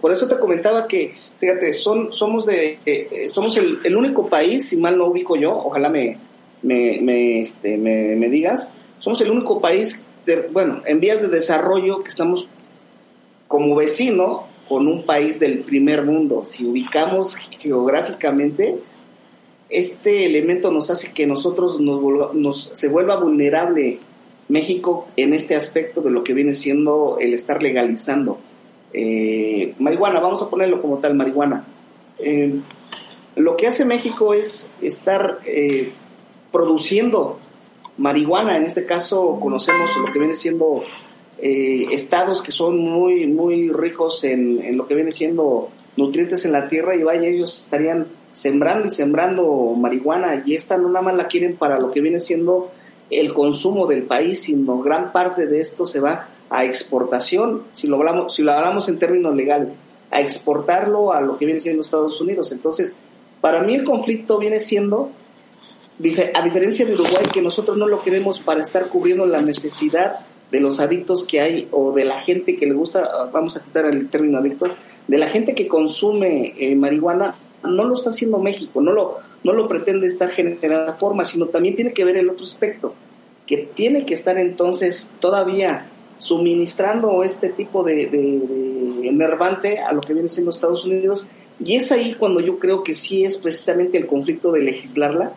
Por 0.00 0.12
eso 0.12 0.28
te 0.28 0.38
comentaba 0.38 0.86
que, 0.86 1.14
fíjate, 1.38 1.72
son, 1.72 2.12
somos, 2.12 2.44
de, 2.44 2.78
eh, 2.84 3.28
somos 3.30 3.56
el, 3.56 3.96
único 3.96 4.28
país, 4.28 4.68
si 4.68 4.76
mal 4.76 4.98
no 4.98 5.06
ubico 5.06 5.36
yo, 5.36 5.50
ojalá 5.50 5.88
me, 5.88 6.18
me, 6.62 7.40
este, 7.40 7.78
me, 7.78 8.16
me 8.16 8.28
digas, 8.28 8.72
somos 8.98 9.20
el 9.22 9.30
único 9.30 9.60
país, 9.60 10.02
de, 10.26 10.48
bueno, 10.48 10.82
en 10.84 11.00
vías 11.00 11.22
de 11.22 11.28
desarrollo 11.28 12.02
que 12.02 12.08
estamos 12.08 12.46
como 13.46 13.74
vecino 13.74 14.44
con 14.68 14.86
un 14.86 15.04
país 15.04 15.40
del 15.40 15.60
primer 15.60 16.04
mundo. 16.04 16.44
Si 16.44 16.66
ubicamos 16.66 17.36
geográficamente, 17.36 18.76
este 19.68 20.24
elemento 20.24 20.70
nos 20.70 20.90
hace 20.90 21.12
que 21.12 21.26
nosotros 21.26 21.78
nos, 21.80 22.70
se 22.74 22.88
vuelva 22.88 23.20
vulnerable 23.20 23.98
México 24.48 25.08
en 25.16 25.34
este 25.34 25.54
aspecto 25.54 26.00
de 26.00 26.10
lo 26.10 26.24
que 26.24 26.32
viene 26.32 26.54
siendo 26.54 27.18
el 27.20 27.34
estar 27.34 27.62
legalizando 27.62 28.38
eh, 28.92 29.74
marihuana, 29.78 30.20
vamos 30.20 30.42
a 30.42 30.48
ponerlo 30.48 30.80
como 30.80 30.98
tal, 30.98 31.14
marihuana. 31.14 31.64
Eh, 32.18 32.54
lo 33.36 33.56
que 33.56 33.66
hace 33.66 33.84
México 33.84 34.32
es 34.32 34.68
estar 34.80 35.40
eh, 35.44 35.92
produciendo 36.50 37.38
marihuana, 37.98 38.56
en 38.56 38.64
este 38.64 38.86
caso 38.86 39.38
conocemos 39.40 39.90
lo 40.04 40.12
que 40.12 40.18
viene 40.18 40.36
siendo 40.36 40.82
estados 41.40 42.42
que 42.42 42.50
son 42.50 42.78
muy, 42.78 43.28
muy 43.28 43.68
ricos 43.70 44.24
en, 44.24 44.60
en 44.60 44.76
lo 44.76 44.88
que 44.88 44.96
viene 44.96 45.12
siendo 45.12 45.68
nutrientes 45.96 46.44
en 46.44 46.50
la 46.50 46.68
tierra 46.68 46.96
y 46.96 47.04
vaya, 47.04 47.28
ellos 47.28 47.60
estarían 47.60 48.08
sembrando 48.38 48.86
y 48.86 48.90
sembrando 48.90 49.74
marihuana 49.76 50.44
y 50.46 50.54
esta 50.54 50.78
no 50.78 50.88
nada 50.88 51.02
más 51.02 51.16
la 51.16 51.26
quieren 51.26 51.56
para 51.56 51.80
lo 51.80 51.90
que 51.90 52.00
viene 52.00 52.20
siendo 52.20 52.70
el 53.10 53.34
consumo 53.34 53.88
del 53.88 54.04
país, 54.04 54.44
sino 54.44 54.78
gran 54.78 55.10
parte 55.10 55.46
de 55.46 55.58
esto 55.58 55.88
se 55.88 55.98
va 55.98 56.28
a 56.48 56.64
exportación, 56.64 57.64
si 57.72 57.88
lo 57.88 57.96
hablamos, 57.96 58.36
si 58.36 58.44
lo 58.44 58.52
hablamos 58.52 58.88
en 58.88 59.00
términos 59.00 59.34
legales, 59.34 59.72
a 60.12 60.20
exportarlo 60.20 61.12
a 61.12 61.20
lo 61.20 61.36
que 61.36 61.46
viene 61.46 61.60
siendo 61.60 61.82
Estados 61.82 62.20
Unidos. 62.20 62.52
Entonces, 62.52 62.92
para 63.40 63.64
mí 63.64 63.74
el 63.74 63.82
conflicto 63.82 64.38
viene 64.38 64.60
siendo, 64.60 65.10
a 66.32 66.42
diferencia 66.42 66.86
de 66.86 66.94
Uruguay, 66.94 67.24
que 67.32 67.42
nosotros 67.42 67.76
no 67.76 67.88
lo 67.88 68.02
queremos 68.02 68.38
para 68.38 68.62
estar 68.62 68.86
cubriendo 68.86 69.26
la 69.26 69.42
necesidad 69.42 70.20
de 70.52 70.60
los 70.60 70.78
adictos 70.78 71.24
que 71.24 71.40
hay 71.40 71.68
o 71.72 71.90
de 71.90 72.04
la 72.04 72.20
gente 72.20 72.56
que 72.56 72.66
le 72.66 72.74
gusta, 72.74 73.28
vamos 73.32 73.56
a 73.56 73.64
quitar 73.64 73.86
el 73.86 74.08
término 74.08 74.38
adicto, 74.38 74.68
de 75.08 75.18
la 75.18 75.28
gente 75.28 75.56
que 75.56 75.66
consume 75.66 76.54
eh, 76.56 76.76
marihuana, 76.76 77.34
no 77.62 77.84
lo 77.84 77.94
está 77.94 78.10
haciendo 78.10 78.38
México, 78.38 78.80
no 78.80 78.92
lo, 78.92 79.18
no 79.44 79.52
lo 79.52 79.68
pretende 79.68 80.06
estar 80.06 80.30
generando 80.30 80.94
forma, 80.94 81.24
sino 81.24 81.46
también 81.46 81.74
tiene 81.74 81.92
que 81.92 82.04
ver 82.04 82.16
el 82.16 82.30
otro 82.30 82.44
aspecto, 82.44 82.94
que 83.46 83.68
tiene 83.74 84.04
que 84.06 84.14
estar 84.14 84.38
entonces 84.38 85.10
todavía 85.20 85.86
suministrando 86.18 87.22
este 87.22 87.48
tipo 87.50 87.82
de, 87.82 88.06
de, 88.06 89.08
enervante 89.08 89.78
a 89.78 89.92
lo 89.92 90.00
que 90.00 90.14
viene 90.14 90.28
siendo 90.28 90.50
Estados 90.50 90.84
Unidos, 90.84 91.26
y 91.64 91.74
es 91.74 91.90
ahí 91.90 92.14
cuando 92.14 92.40
yo 92.40 92.58
creo 92.58 92.84
que 92.84 92.94
sí 92.94 93.24
es 93.24 93.36
precisamente 93.36 93.98
el 93.98 94.06
conflicto 94.06 94.52
de 94.52 94.62
legislarla 94.62 95.32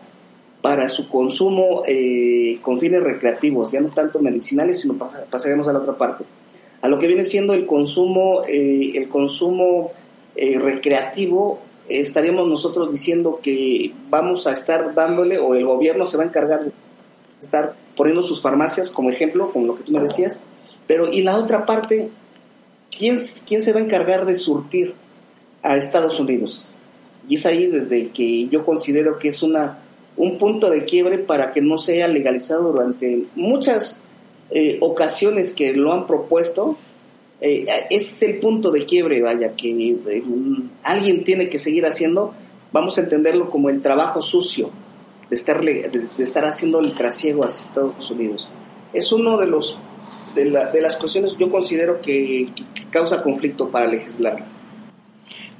para 0.60 0.88
su 0.88 1.08
consumo 1.08 1.82
eh, 1.86 2.58
con 2.62 2.78
fines 2.78 3.02
recreativos, 3.02 3.72
ya 3.72 3.80
no 3.80 3.88
tanto 3.88 4.20
medicinales, 4.20 4.80
sino 4.80 4.94
pasaremos 4.94 5.66
a 5.66 5.72
la 5.72 5.80
otra 5.80 5.94
parte. 5.94 6.24
A 6.80 6.88
lo 6.88 6.98
que 6.98 7.08
viene 7.08 7.24
siendo 7.24 7.52
el 7.52 7.66
consumo, 7.66 8.42
eh, 8.46 8.92
el 8.94 9.08
consumo 9.08 9.90
eh, 10.36 10.58
recreativo 10.58 11.58
estaríamos 12.00 12.48
nosotros 12.48 12.90
diciendo 12.90 13.40
que 13.42 13.92
vamos 14.08 14.46
a 14.46 14.52
estar 14.52 14.94
dándole 14.94 15.38
o 15.38 15.54
el 15.54 15.64
gobierno 15.64 16.06
se 16.06 16.16
va 16.16 16.24
a 16.24 16.26
encargar 16.26 16.64
de 16.64 16.72
estar 17.40 17.74
poniendo 17.96 18.22
sus 18.22 18.40
farmacias 18.40 18.90
como 18.90 19.10
ejemplo, 19.10 19.52
con 19.52 19.66
lo 19.66 19.76
que 19.76 19.84
tú 19.84 19.92
me 19.92 20.00
decías, 20.00 20.40
pero 20.86 21.12
y 21.12 21.22
la 21.22 21.36
otra 21.36 21.66
parte, 21.66 22.08
¿quién, 22.96 23.20
quién 23.46 23.62
se 23.62 23.72
va 23.72 23.80
a 23.80 23.84
encargar 23.84 24.26
de 24.26 24.36
surtir 24.36 24.94
a 25.62 25.76
Estados 25.76 26.18
Unidos? 26.18 26.74
Y 27.28 27.36
es 27.36 27.46
ahí 27.46 27.66
desde 27.66 28.08
que 28.08 28.48
yo 28.48 28.64
considero 28.64 29.18
que 29.18 29.28
es 29.28 29.42
una 29.42 29.78
un 30.16 30.38
punto 30.38 30.70
de 30.70 30.84
quiebre 30.84 31.18
para 31.18 31.52
que 31.52 31.60
no 31.60 31.78
sea 31.78 32.08
legalizado 32.08 32.72
durante 32.72 33.24
muchas 33.34 33.96
eh, 34.50 34.78
ocasiones 34.80 35.52
que 35.52 35.72
lo 35.72 35.92
han 35.92 36.06
propuesto, 36.06 36.76
eh, 37.44 37.66
ese 37.90 38.14
es 38.14 38.22
el 38.22 38.38
punto 38.38 38.70
de 38.70 38.84
quiebre, 38.86 39.20
vaya, 39.20 39.56
que 39.56 39.68
eh, 39.68 40.22
alguien 40.84 41.24
tiene 41.24 41.48
que 41.48 41.58
seguir 41.58 41.84
haciendo, 41.84 42.32
vamos 42.70 42.96
a 42.98 43.00
entenderlo 43.00 43.50
como 43.50 43.68
el 43.68 43.82
trabajo 43.82 44.22
sucio 44.22 44.70
de 45.28 45.34
estar, 45.34 45.60
de, 45.60 46.06
estar 46.18 46.44
haciendo 46.44 46.78
el 46.78 46.94
trasiego 46.94 47.44
hacia 47.44 47.64
Estados 47.64 48.10
Unidos. 48.12 48.46
Es 48.92 49.10
uno 49.10 49.36
de 49.38 49.48
los 49.48 49.76
de, 50.36 50.44
las 50.50 50.96
cuestiones 50.96 51.32
yo 51.36 51.50
considero 51.50 52.00
que, 52.00 52.48
causa 52.90 53.22
conflicto 53.22 53.68
para 53.68 53.88
legislar. 53.88 54.44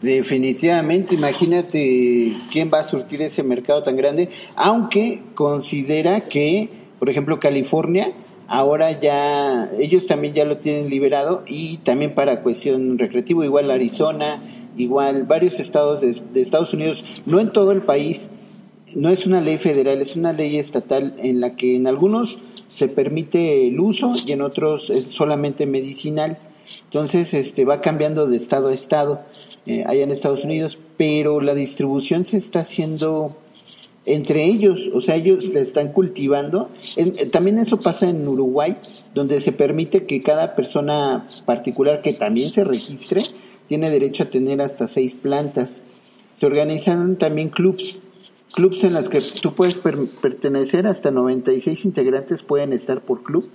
Definitivamente, 0.01 1.17
imagínate 1.17 2.33
quién 2.53 2.71
va 2.73 2.81
a 2.81 2.89
surtir 2.89 3.23
ese 3.23 3.43
mercado 3.43 3.83
tan 3.83 3.97
grande, 3.97 4.29
aunque 4.55 5.21
considera 5.35 6.21
que, 6.21 6.69
por 7.01 7.11
ejemplo, 7.11 7.41
California 7.41 8.13
ahora 8.53 9.01
ya 9.01 9.71
ellos 9.79 10.07
también 10.07 10.35
ya 10.35 10.45
lo 10.45 10.59
tienen 10.59 10.91
liberado 10.91 11.43
y 11.47 11.79
también 11.79 12.15
para 12.15 12.43
cuestión 12.43 12.99
recreativa 12.99 13.47
igual 13.47 13.71
Arizona 13.71 14.43
igual 14.77 15.23
varios 15.23 15.59
estados 15.59 16.03
de, 16.03 16.41
Estados 16.41 16.75
Unidos. 16.75 17.03
No 17.25 17.41
en 17.41 17.51
todo 17.51 17.73
el 17.73 17.81
país 17.81 18.29
no 18.95 19.09
es 19.09 19.25
una 19.25 19.41
ley 19.41 19.57
federal 19.57 20.03
es 20.03 20.17
una 20.17 20.35
ley 20.35 20.59
estatal 20.59 21.15
en 21.17 21.41
la 21.41 21.57
que 21.57 21.77
en 21.77 21.87
algunos 21.87 22.39
se 22.69 22.89
permite 22.89 23.69
el 23.69 23.81
uso 23.81 24.13
y 24.27 24.33
en 24.33 24.43
otros 24.43 24.91
es 24.91 25.07
solamente 25.07 25.65
medicinal. 25.65 26.37
Entonces 26.85 27.33
este 27.33 27.65
va 27.65 27.81
cambiando 27.81 28.27
de 28.27 28.37
estado 28.37 28.69
a 28.69 28.75
estado 28.75 29.23
eh, 29.65 29.83
allá 29.87 30.03
en 30.03 30.11
Estados 30.11 30.45
Unidos 30.45 30.77
pero 30.99 31.41
la 31.41 31.55
distribución 31.55 32.27
se 32.27 32.37
está 32.37 32.61
haciendo 32.61 33.35
entre 34.05 34.45
ellos, 34.45 34.81
o 34.93 35.01
sea, 35.01 35.15
ellos 35.15 35.47
le 35.47 35.61
están 35.61 35.93
cultivando. 35.93 36.71
Eh, 36.97 37.27
también 37.27 37.59
eso 37.59 37.81
pasa 37.81 38.09
en 38.09 38.27
Uruguay, 38.27 38.77
donde 39.15 39.41
se 39.41 39.53
permite 39.53 40.07
que 40.07 40.23
cada 40.23 40.57
persona 40.57 41.29
particular 41.47 42.03
que 42.03 42.13
también 42.13 42.51
se 42.51 42.65
registre 42.65 43.23
tiene 43.69 43.91
derecho 43.91 44.25
a 44.25 44.31
tener 44.31 44.61
hasta 44.61 44.89
seis 44.89 45.15
plantas. 45.15 45.81
Se 46.35 46.47
organizan 46.47 47.17
también 47.17 47.51
clubs, 47.51 47.99
clubs 48.53 48.83
en 48.83 48.95
las 48.95 49.09
que 49.09 49.21
tú 49.41 49.55
puedes 49.55 49.77
pertenecer, 49.77 50.87
hasta 50.87 51.11
96 51.11 51.85
integrantes 51.85 52.43
pueden 52.43 52.73
estar 52.73 53.03
por 53.03 53.23
club 53.23 53.49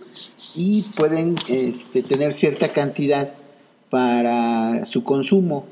y 0.55 0.83
pueden 0.95 1.35
este, 1.49 2.03
tener 2.03 2.33
cierta 2.33 2.69
cantidad 2.69 3.33
para 3.89 4.85
su 4.85 5.03
consumo. 5.03 5.65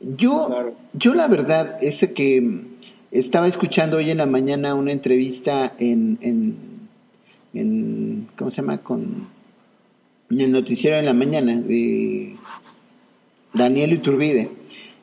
Yo, 0.00 0.74
yo 0.92 1.14
la 1.14 1.26
verdad 1.26 1.78
es 1.80 2.06
que 2.14 2.75
estaba 3.10 3.48
escuchando 3.48 3.98
hoy 3.98 4.10
en 4.10 4.18
la 4.18 4.26
mañana 4.26 4.74
una 4.74 4.92
entrevista 4.92 5.72
en, 5.78 6.18
en, 7.52 8.28
¿cómo 8.36 8.50
se 8.50 8.62
llama? 8.62 8.78
Con, 8.78 9.28
en 10.30 10.40
el 10.40 10.52
noticiero 10.52 10.96
en 10.96 11.06
la 11.06 11.14
mañana 11.14 11.60
de 11.60 12.36
Daniel 13.54 13.92
Iturbide. 13.92 14.50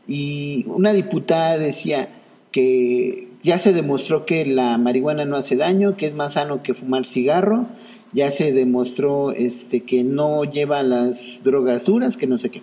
Y 0.08 0.66
una 0.68 0.94
diputada 0.94 1.58
decía 1.58 2.10
que 2.52 3.30
ya 3.44 3.58
se 3.58 3.74
demostró 3.74 4.26
que 4.26 4.46
la 4.46 4.78
marihuana 4.78 5.26
no 5.26 5.38
hace 5.38 5.56
daño, 5.56 5.98
que 5.98 6.06
es 6.06 6.14
más 6.14 6.34
sano 6.34 6.62
que 6.62 6.74
fumar 6.74 7.06
cigarro, 7.06 7.68
ya 8.14 8.30
se 8.32 8.52
demostró 8.52 9.32
este 9.32 9.82
que 9.82 10.04
no 10.04 10.44
lleva 10.44 10.84
las 10.84 11.42
drogas 11.44 11.84
duras, 11.84 12.16
que 12.16 12.28
no 12.28 12.38
sé 12.38 12.50
qué. 12.50 12.62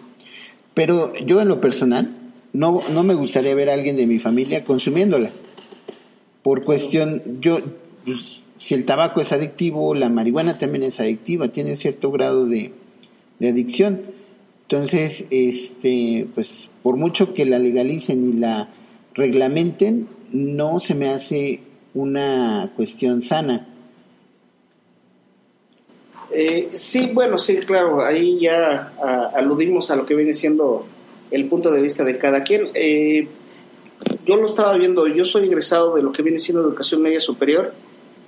Pero 0.75 1.15
yo 1.17 1.41
en 1.41 1.49
lo 1.49 1.61
personal 1.61 2.20
no, 2.53 2.83
no 2.93 3.03
me 3.03 3.15
gustaría 3.15 3.55
ver 3.55 3.71
a 3.71 3.75
alguien 3.75 3.97
de 3.97 4.07
mi 4.07 4.19
familia 4.19 4.65
consumiéndola. 4.65 5.31
Por 6.43 6.65
cuestión, 6.65 7.41
yo, 7.41 7.59
pues, 8.05 8.19
si 8.59 8.75
el 8.75 8.85
tabaco 8.85 9.21
es 9.21 9.33
adictivo, 9.33 9.95
la 9.95 10.09
marihuana 10.09 10.59
también 10.59 10.85
es 10.85 11.01
adictiva, 11.01 11.49
tiene 11.49 11.77
cierto 11.77 12.11
grado 12.11 12.47
de, 12.47 12.73
de 13.39 13.49
adicción. 13.49 14.03
Entonces, 14.63 15.25
este, 15.31 16.29
pues 16.35 16.69
por 16.83 16.97
mucho 16.97 17.35
que 17.35 17.45
la 17.45 17.59
legalicen 17.59 18.31
y 18.31 18.33
la 18.35 18.69
reglamenten, 19.15 20.07
no 20.33 20.79
se 20.79 20.95
me 20.95 21.11
hace 21.11 21.61
una 21.95 22.71
cuestión 22.77 23.23
sana. 23.23 23.67
Eh, 26.33 26.69
sí, 26.75 27.11
bueno, 27.13 27.39
sí, 27.39 27.57
claro, 27.59 28.05
ahí 28.05 28.39
ya 28.41 28.93
aludimos 29.35 29.91
a 29.91 29.97
lo 29.97 30.07
que 30.07 30.15
viene 30.15 30.35
siendo 30.35 30.87
el 31.31 31.47
punto 31.47 31.71
de 31.71 31.81
vista 31.81 32.05
de 32.05 32.19
cada 32.19 32.43
quien. 32.43 32.69
Eh, 32.75 33.27
yo 34.27 34.37
lo 34.37 34.47
estaba 34.47 34.77
viendo, 34.77 35.07
yo 35.07 35.25
soy 35.25 35.45
egresado 35.45 35.95
de 35.95 36.03
lo 36.03 36.13
que 36.13 36.23
viene 36.23 36.41
siendo 36.41 36.63
educación 36.63 37.03
media 37.03 37.21
superior, 37.21 37.73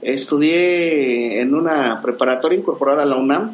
estudié 0.02 1.40
en 1.40 1.54
una 1.54 2.00
preparatoria 2.02 2.58
incorporada 2.58 3.04
a 3.04 3.06
la 3.06 3.16
UNAM 3.16 3.52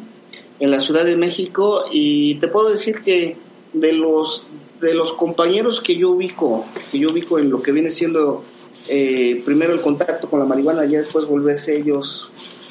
en 0.59 0.71
la 0.71 0.81
Ciudad 0.81 1.05
de 1.05 1.15
México 1.15 1.85
y 1.91 2.35
te 2.35 2.47
puedo 2.47 2.69
decir 2.69 3.01
que 3.03 3.37
de 3.73 3.93
los 3.93 4.43
de 4.81 4.93
los 4.93 5.13
compañeros 5.13 5.81
que 5.81 5.95
yo 5.95 6.11
ubico, 6.11 6.65
que 6.91 6.99
yo 6.99 7.09
ubico 7.11 7.37
en 7.37 7.49
lo 7.49 7.61
que 7.61 7.71
viene 7.71 7.91
siendo 7.91 8.43
eh, 8.87 9.41
primero 9.45 9.73
el 9.73 9.81
contacto 9.81 10.29
con 10.29 10.39
la 10.39 10.45
marihuana, 10.45 10.85
y 10.85 10.91
después 10.91 11.25
volverse 11.25 11.77
ellos 11.77 12.29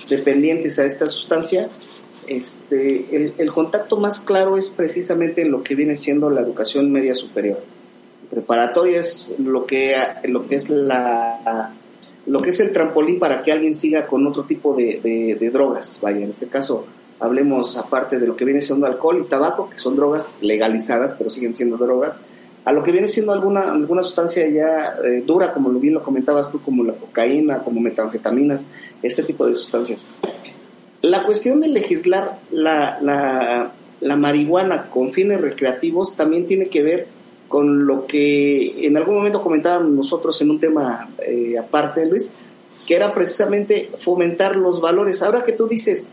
dependientes 0.08 0.78
a 0.78 0.86
esta 0.86 1.06
sustancia, 1.06 1.68
este, 2.28 3.14
el, 3.14 3.34
el, 3.38 3.52
contacto 3.52 3.96
más 3.96 4.20
claro 4.20 4.56
es 4.56 4.70
precisamente 4.70 5.42
en 5.42 5.50
lo 5.50 5.62
que 5.62 5.74
viene 5.74 5.96
siendo 5.96 6.30
la 6.30 6.40
educación 6.40 6.90
media 6.92 7.14
superior. 7.14 7.58
Preparatoria 8.30 9.00
es 9.00 9.34
lo 9.38 9.66
que, 9.66 9.96
lo 10.24 10.46
que 10.46 10.56
es 10.56 10.68
la 10.68 11.72
lo 12.28 12.42
que 12.42 12.50
es 12.50 12.60
el 12.60 12.72
trampolín 12.72 13.18
para 13.18 13.42
que 13.42 13.52
alguien 13.52 13.74
siga 13.74 14.06
con 14.06 14.26
otro 14.26 14.44
tipo 14.44 14.74
de, 14.76 15.50
drogas. 15.52 15.98
Vaya, 16.00 16.24
en 16.24 16.30
este 16.30 16.46
caso 16.46 16.86
hablemos 17.20 17.76
aparte 17.76 18.18
de 18.18 18.26
lo 18.26 18.36
que 18.36 18.44
viene 18.44 18.62
siendo 18.62 18.86
alcohol 18.86 19.22
y 19.24 19.28
tabaco, 19.28 19.68
que 19.70 19.78
son 19.78 19.96
drogas 19.96 20.28
legalizadas, 20.40 21.14
pero 21.18 21.30
siguen 21.30 21.56
siendo 21.56 21.76
drogas, 21.76 22.20
a 22.64 22.72
lo 22.72 22.84
que 22.84 22.92
viene 22.92 23.08
siendo 23.08 23.32
alguna, 23.32 23.72
alguna 23.72 24.02
sustancia 24.02 24.46
ya 24.48 24.94
eh, 25.04 25.22
dura, 25.26 25.52
como 25.52 25.70
bien 25.70 25.94
lo 25.94 26.02
comentabas 26.02 26.52
tú, 26.52 26.60
como 26.60 26.84
la 26.84 26.92
cocaína, 26.92 27.58
como 27.60 27.80
metanfetaminas, 27.80 28.64
este 29.02 29.22
tipo 29.22 29.46
de 29.46 29.54
sustancias. 29.54 30.00
La 31.02 31.24
cuestión 31.24 31.60
de 31.60 31.68
legislar 31.68 32.38
la, 32.50 32.98
la, 33.00 33.72
la 34.00 34.16
marihuana 34.16 34.88
con 34.90 35.12
fines 35.12 35.40
recreativos 35.40 36.16
también 36.16 36.46
tiene 36.46 36.66
que 36.66 36.82
ver 36.82 37.06
con 37.48 37.86
lo 37.86 38.06
que 38.06 38.86
en 38.86 38.96
algún 38.96 39.16
momento 39.16 39.42
comentábamos 39.42 39.90
nosotros 39.90 40.40
en 40.42 40.50
un 40.50 40.60
tema 40.60 41.08
eh, 41.26 41.56
aparte, 41.58 42.04
Luis, 42.04 42.30
que 42.86 42.94
era 42.94 43.14
precisamente 43.14 43.90
fomentar 44.04 44.56
los 44.56 44.80
valores. 44.80 45.22
Ahora 45.22 45.44
que 45.44 45.52
tú 45.52 45.66
dices, 45.66 46.08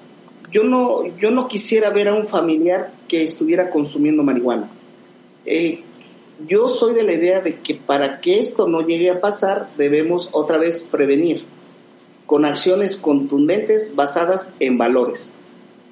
yo 0.52 0.64
no, 0.64 1.06
yo 1.18 1.32
no 1.32 1.48
quisiera 1.48 1.90
ver 1.90 2.08
a 2.08 2.14
un 2.14 2.28
familiar 2.28 2.92
que 3.08 3.24
estuviera 3.24 3.70
consumiendo 3.70 4.24
marihuana. 4.24 4.70
Eh, 5.46 5.82
yo 6.48 6.68
soy 6.68 6.94
de 6.94 7.04
la 7.04 7.14
idea 7.14 7.42
de 7.42 7.56
que 7.56 7.76
para 7.76 8.20
que 8.20 8.40
esto 8.40 8.68
no 8.68 8.82
llegue 8.82 9.10
a 9.10 9.20
pasar, 9.20 9.70
debemos 9.78 10.30
otra 10.32 10.58
vez 10.58 10.84
prevenir 10.84 11.44
con 12.26 12.46
acciones 12.46 12.96
contundentes 12.96 13.96
basadas 13.96 14.52
en 14.60 14.78
valores. 14.78 15.32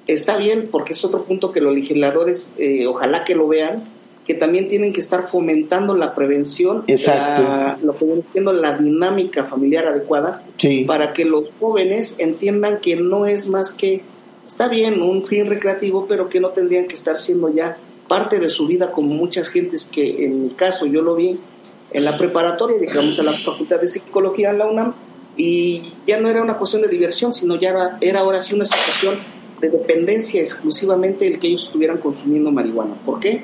Está 0.06 0.36
bien, 0.36 0.68
porque 0.70 0.92
es 0.92 1.04
otro 1.04 1.24
punto 1.24 1.52
que 1.52 1.60
los 1.60 1.74
legisladores, 1.74 2.52
eh, 2.58 2.86
ojalá 2.86 3.24
que 3.24 3.34
lo 3.34 3.48
vean, 3.48 3.84
que 4.26 4.34
también 4.34 4.68
tienen 4.68 4.92
que 4.92 5.00
estar 5.00 5.28
fomentando 5.28 5.94
la 5.94 6.14
prevención, 6.14 6.84
la, 6.86 7.78
lo 7.82 7.96
que 7.96 8.40
la 8.40 8.76
dinámica 8.76 9.44
familiar 9.44 9.86
adecuada, 9.86 10.42
para 10.86 11.12
que 11.12 11.24
los 11.24 11.50
jóvenes 11.60 12.16
entiendan 12.18 12.80
que 12.80 12.96
no 12.96 13.26
es 13.26 13.48
más 13.48 13.70
que, 13.70 14.02
está 14.46 14.68
bien, 14.68 15.02
un 15.02 15.26
fin 15.26 15.46
recreativo, 15.46 16.06
pero 16.08 16.28
que 16.28 16.40
no 16.40 16.50
tendrían 16.50 16.86
que 16.86 16.94
estar 16.94 17.18
siendo 17.18 17.50
ya 17.50 17.76
parte 18.08 18.38
de 18.38 18.48
su 18.48 18.66
vida 18.66 18.92
como 18.92 19.14
muchas 19.14 19.48
gentes 19.48 19.86
que 19.86 20.24
en 20.24 20.44
mi 20.44 20.50
caso 20.50 20.86
yo 20.86 21.02
lo 21.02 21.14
vi 21.16 21.38
en 21.90 22.04
la 22.04 22.18
preparatoria, 22.18 22.78
digamos, 22.78 23.18
a 23.20 23.22
la 23.22 23.38
Facultad 23.38 23.80
de 23.80 23.88
Psicología 23.88 24.50
en 24.50 24.58
la 24.58 24.66
UNAM, 24.66 24.94
y 25.36 25.82
ya 26.06 26.20
no 26.20 26.28
era 26.28 26.42
una 26.42 26.56
cuestión 26.56 26.82
de 26.82 26.88
diversión, 26.88 27.34
sino 27.34 27.56
ya 27.56 27.70
era, 27.70 27.98
era 28.00 28.20
ahora 28.20 28.40
sí 28.40 28.54
una 28.54 28.64
situación 28.64 29.18
de 29.60 29.68
dependencia 29.68 30.40
exclusivamente 30.40 31.26
el 31.26 31.40
que 31.40 31.48
ellos 31.48 31.64
estuvieran 31.64 31.98
consumiendo 31.98 32.50
marihuana. 32.50 32.94
¿Por 33.04 33.20
qué? 33.20 33.42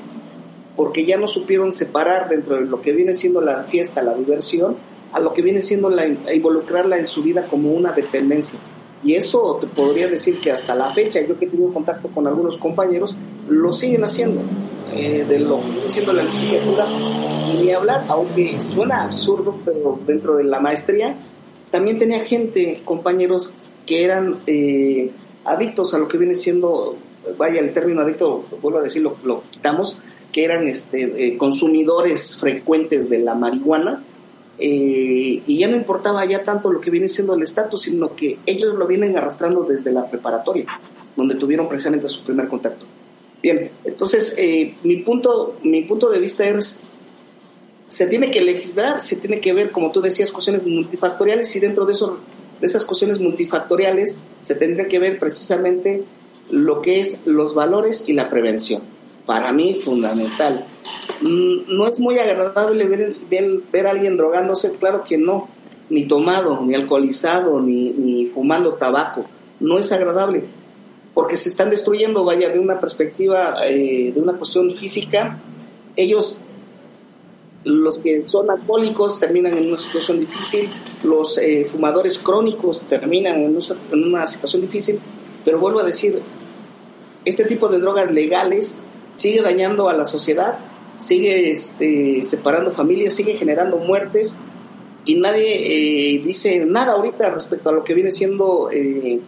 Porque 0.76 1.04
ya 1.04 1.16
no 1.16 1.26
supieron 1.26 1.74
separar 1.74 2.28
dentro 2.28 2.56
de 2.56 2.66
lo 2.66 2.80
que 2.80 2.92
viene 2.92 3.14
siendo 3.14 3.40
la 3.40 3.64
fiesta, 3.64 4.02
la 4.02 4.14
diversión, 4.14 4.76
a 5.12 5.18
lo 5.18 5.34
que 5.34 5.42
viene 5.42 5.62
siendo 5.62 5.90
la, 5.90 6.06
involucrarla 6.06 6.98
en 6.98 7.08
su 7.08 7.22
vida 7.22 7.46
como 7.48 7.72
una 7.72 7.92
dependencia. 7.92 8.58
Y 9.02 9.14
eso 9.14 9.58
te 9.60 9.66
podría 9.66 10.08
decir 10.08 10.40
que 10.40 10.52
hasta 10.52 10.74
la 10.74 10.90
fecha, 10.90 11.20
yo 11.20 11.38
que 11.38 11.46
he 11.46 11.48
tenido 11.48 11.72
contacto 11.72 12.08
con 12.08 12.26
algunos 12.26 12.56
compañeros, 12.58 13.16
lo 13.48 13.72
siguen 13.72 14.04
haciendo. 14.04 14.42
Eh, 14.92 15.24
de 15.24 15.38
lo 15.38 15.60
que 15.60 15.70
viene 15.70 15.88
siendo 15.88 16.12
la 16.12 16.24
licenciatura, 16.24 16.88
ni 16.88 17.70
hablar, 17.70 18.06
aunque 18.08 18.60
suena 18.60 19.04
absurdo, 19.04 19.56
pero 19.64 20.00
dentro 20.04 20.36
de 20.36 20.44
la 20.44 20.58
maestría, 20.58 21.14
también 21.70 21.98
tenía 21.98 22.24
gente, 22.24 22.82
compañeros, 22.84 23.52
que 23.86 24.04
eran 24.04 24.38
eh, 24.46 25.10
adictos 25.44 25.94
a 25.94 25.98
lo 25.98 26.08
que 26.08 26.18
viene 26.18 26.34
siendo, 26.34 26.96
vaya, 27.38 27.60
el 27.60 27.72
término 27.72 28.02
adicto, 28.02 28.44
vuelvo 28.60 28.78
a 28.78 28.82
decirlo, 28.82 29.16
lo 29.24 29.42
quitamos, 29.50 29.96
que 30.32 30.44
eran 30.44 30.68
este, 30.68 31.26
eh, 31.26 31.36
consumidores 31.36 32.36
frecuentes 32.36 33.08
de 33.08 33.18
la 33.18 33.34
marihuana, 33.34 34.02
eh, 34.58 35.42
y 35.46 35.58
ya 35.58 35.68
no 35.68 35.76
importaba 35.76 36.24
ya 36.24 36.44
tanto 36.44 36.70
lo 36.70 36.80
que 36.80 36.90
viene 36.90 37.08
siendo 37.08 37.34
el 37.34 37.42
estatus, 37.42 37.82
sino 37.82 38.14
que 38.14 38.38
ellos 38.46 38.74
lo 38.74 38.86
vienen 38.86 39.16
arrastrando 39.16 39.62
desde 39.62 39.92
la 39.92 40.06
preparatoria, 40.06 40.66
donde 41.16 41.36
tuvieron 41.36 41.68
precisamente 41.68 42.08
su 42.08 42.22
primer 42.22 42.48
contacto. 42.48 42.84
Bien, 43.42 43.70
entonces 43.84 44.36
mi, 44.82 44.96
punto, 44.98 45.56
mi 45.62 45.82
punto 45.82 46.10
de 46.10 46.20
vista 46.20 46.46
es, 46.46 46.78
se 47.90 48.06
tiene 48.06 48.30
que 48.30 48.40
legislar, 48.40 49.04
se 49.04 49.16
tiene 49.16 49.40
que 49.40 49.52
ver, 49.52 49.72
como 49.72 49.90
tú 49.90 50.00
decías, 50.00 50.30
cuestiones 50.30 50.64
multifactoriales 50.64 51.54
y 51.56 51.60
dentro 51.60 51.84
de, 51.84 51.92
eso, 51.92 52.18
de 52.60 52.66
esas 52.66 52.84
cuestiones 52.84 53.18
multifactoriales 53.18 54.18
se 54.42 54.54
tendría 54.54 54.86
que 54.86 55.00
ver 55.00 55.18
precisamente 55.18 56.04
lo 56.50 56.80
que 56.82 57.00
es 57.00 57.18
los 57.26 57.52
valores 57.52 58.04
y 58.06 58.12
la 58.12 58.30
prevención. 58.30 58.82
Para 59.26 59.52
mí, 59.52 59.80
fundamental. 59.84 60.66
Mm, 61.20 61.76
no 61.76 61.86
es 61.88 61.98
muy 61.98 62.18
agradable 62.20 62.84
ver, 62.86 63.16
ver, 63.72 63.86
a 63.86 63.90
alguien 63.90 64.16
drogándose, 64.16 64.72
claro 64.72 65.02
que 65.02 65.18
no, 65.18 65.48
ni 65.88 66.04
tomado, 66.04 66.60
ni 66.64 66.76
alcoholizado, 66.76 67.60
ni, 67.60 67.90
ni 67.90 68.26
fumando 68.26 68.74
tabaco. 68.74 69.26
No 69.58 69.78
es 69.78 69.90
agradable, 69.90 70.44
porque 71.12 71.36
se 71.36 71.48
están 71.48 71.70
destruyendo, 71.70 72.24
vaya, 72.24 72.50
de 72.50 72.60
una 72.60 72.78
perspectiva, 72.78 73.56
eh, 73.66 74.12
de 74.14 74.20
una 74.20 74.34
cuestión 74.34 74.76
física. 74.76 75.38
Ellos, 75.96 76.36
los 77.64 77.98
que 77.98 78.26
son 78.26 78.50
alcohólicos, 78.50 79.20
terminan 79.20 79.56
en 79.56 79.68
una 79.68 79.76
situación 79.76 80.20
difícil, 80.20 80.68
los 81.04 81.38
eh, 81.38 81.68
fumadores 81.70 82.18
crónicos 82.18 82.80
terminan 82.88 83.42
en 83.42 83.56
una 83.92 84.26
situación 84.26 84.62
difícil, 84.62 84.98
pero 85.44 85.58
vuelvo 85.58 85.80
a 85.80 85.84
decir, 85.84 86.20
este 87.24 87.44
tipo 87.44 87.68
de 87.68 87.78
drogas 87.80 88.10
legales 88.10 88.74
sigue 89.16 89.42
dañando 89.42 89.88
a 89.88 89.92
la 89.92 90.06
sociedad 90.06 90.58
sigue 91.00 91.52
este, 91.52 92.22
separando 92.24 92.72
familias, 92.72 93.14
sigue 93.14 93.34
generando 93.34 93.78
muertes 93.78 94.36
y 95.04 95.16
nadie 95.16 96.14
eh, 96.14 96.22
dice 96.22 96.64
nada 96.66 96.92
ahorita 96.92 97.30
respecto 97.30 97.70
a 97.70 97.72
lo 97.72 97.82
que 97.82 97.94
viene 97.94 98.10
siendo, 98.10 98.70
eh, 98.70 99.18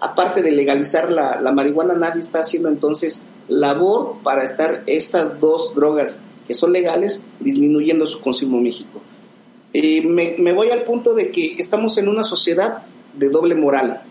aparte 0.00 0.42
de 0.42 0.52
legalizar 0.52 1.10
la, 1.10 1.52
marihuana, 1.52 1.94
nadie 1.94 2.22
está 2.22 2.40
haciendo 2.40 2.68
entonces 2.68 3.20
labor 3.48 4.16
para 4.22 4.44
estar 4.44 4.84
estas 4.86 5.40
dos 5.40 5.74
drogas 5.74 6.18
que 6.46 6.54
son 6.54 6.72
legales 6.72 7.22
disminuyendo 7.40 8.06
su 8.06 8.20
consumo 8.20 8.58
en 8.58 8.64
México. 8.64 9.00
Eh, 9.72 10.02
me, 10.02 10.52
voy 10.52 10.70
al 10.70 10.82
punto 10.82 11.14
de 11.14 11.30
que 11.30 11.56
estamos 11.58 11.96
en 11.98 12.08
una 12.08 12.24
sociedad 12.24 12.82
de 13.14 13.28
doble 13.28 13.54
moral. 13.54 14.02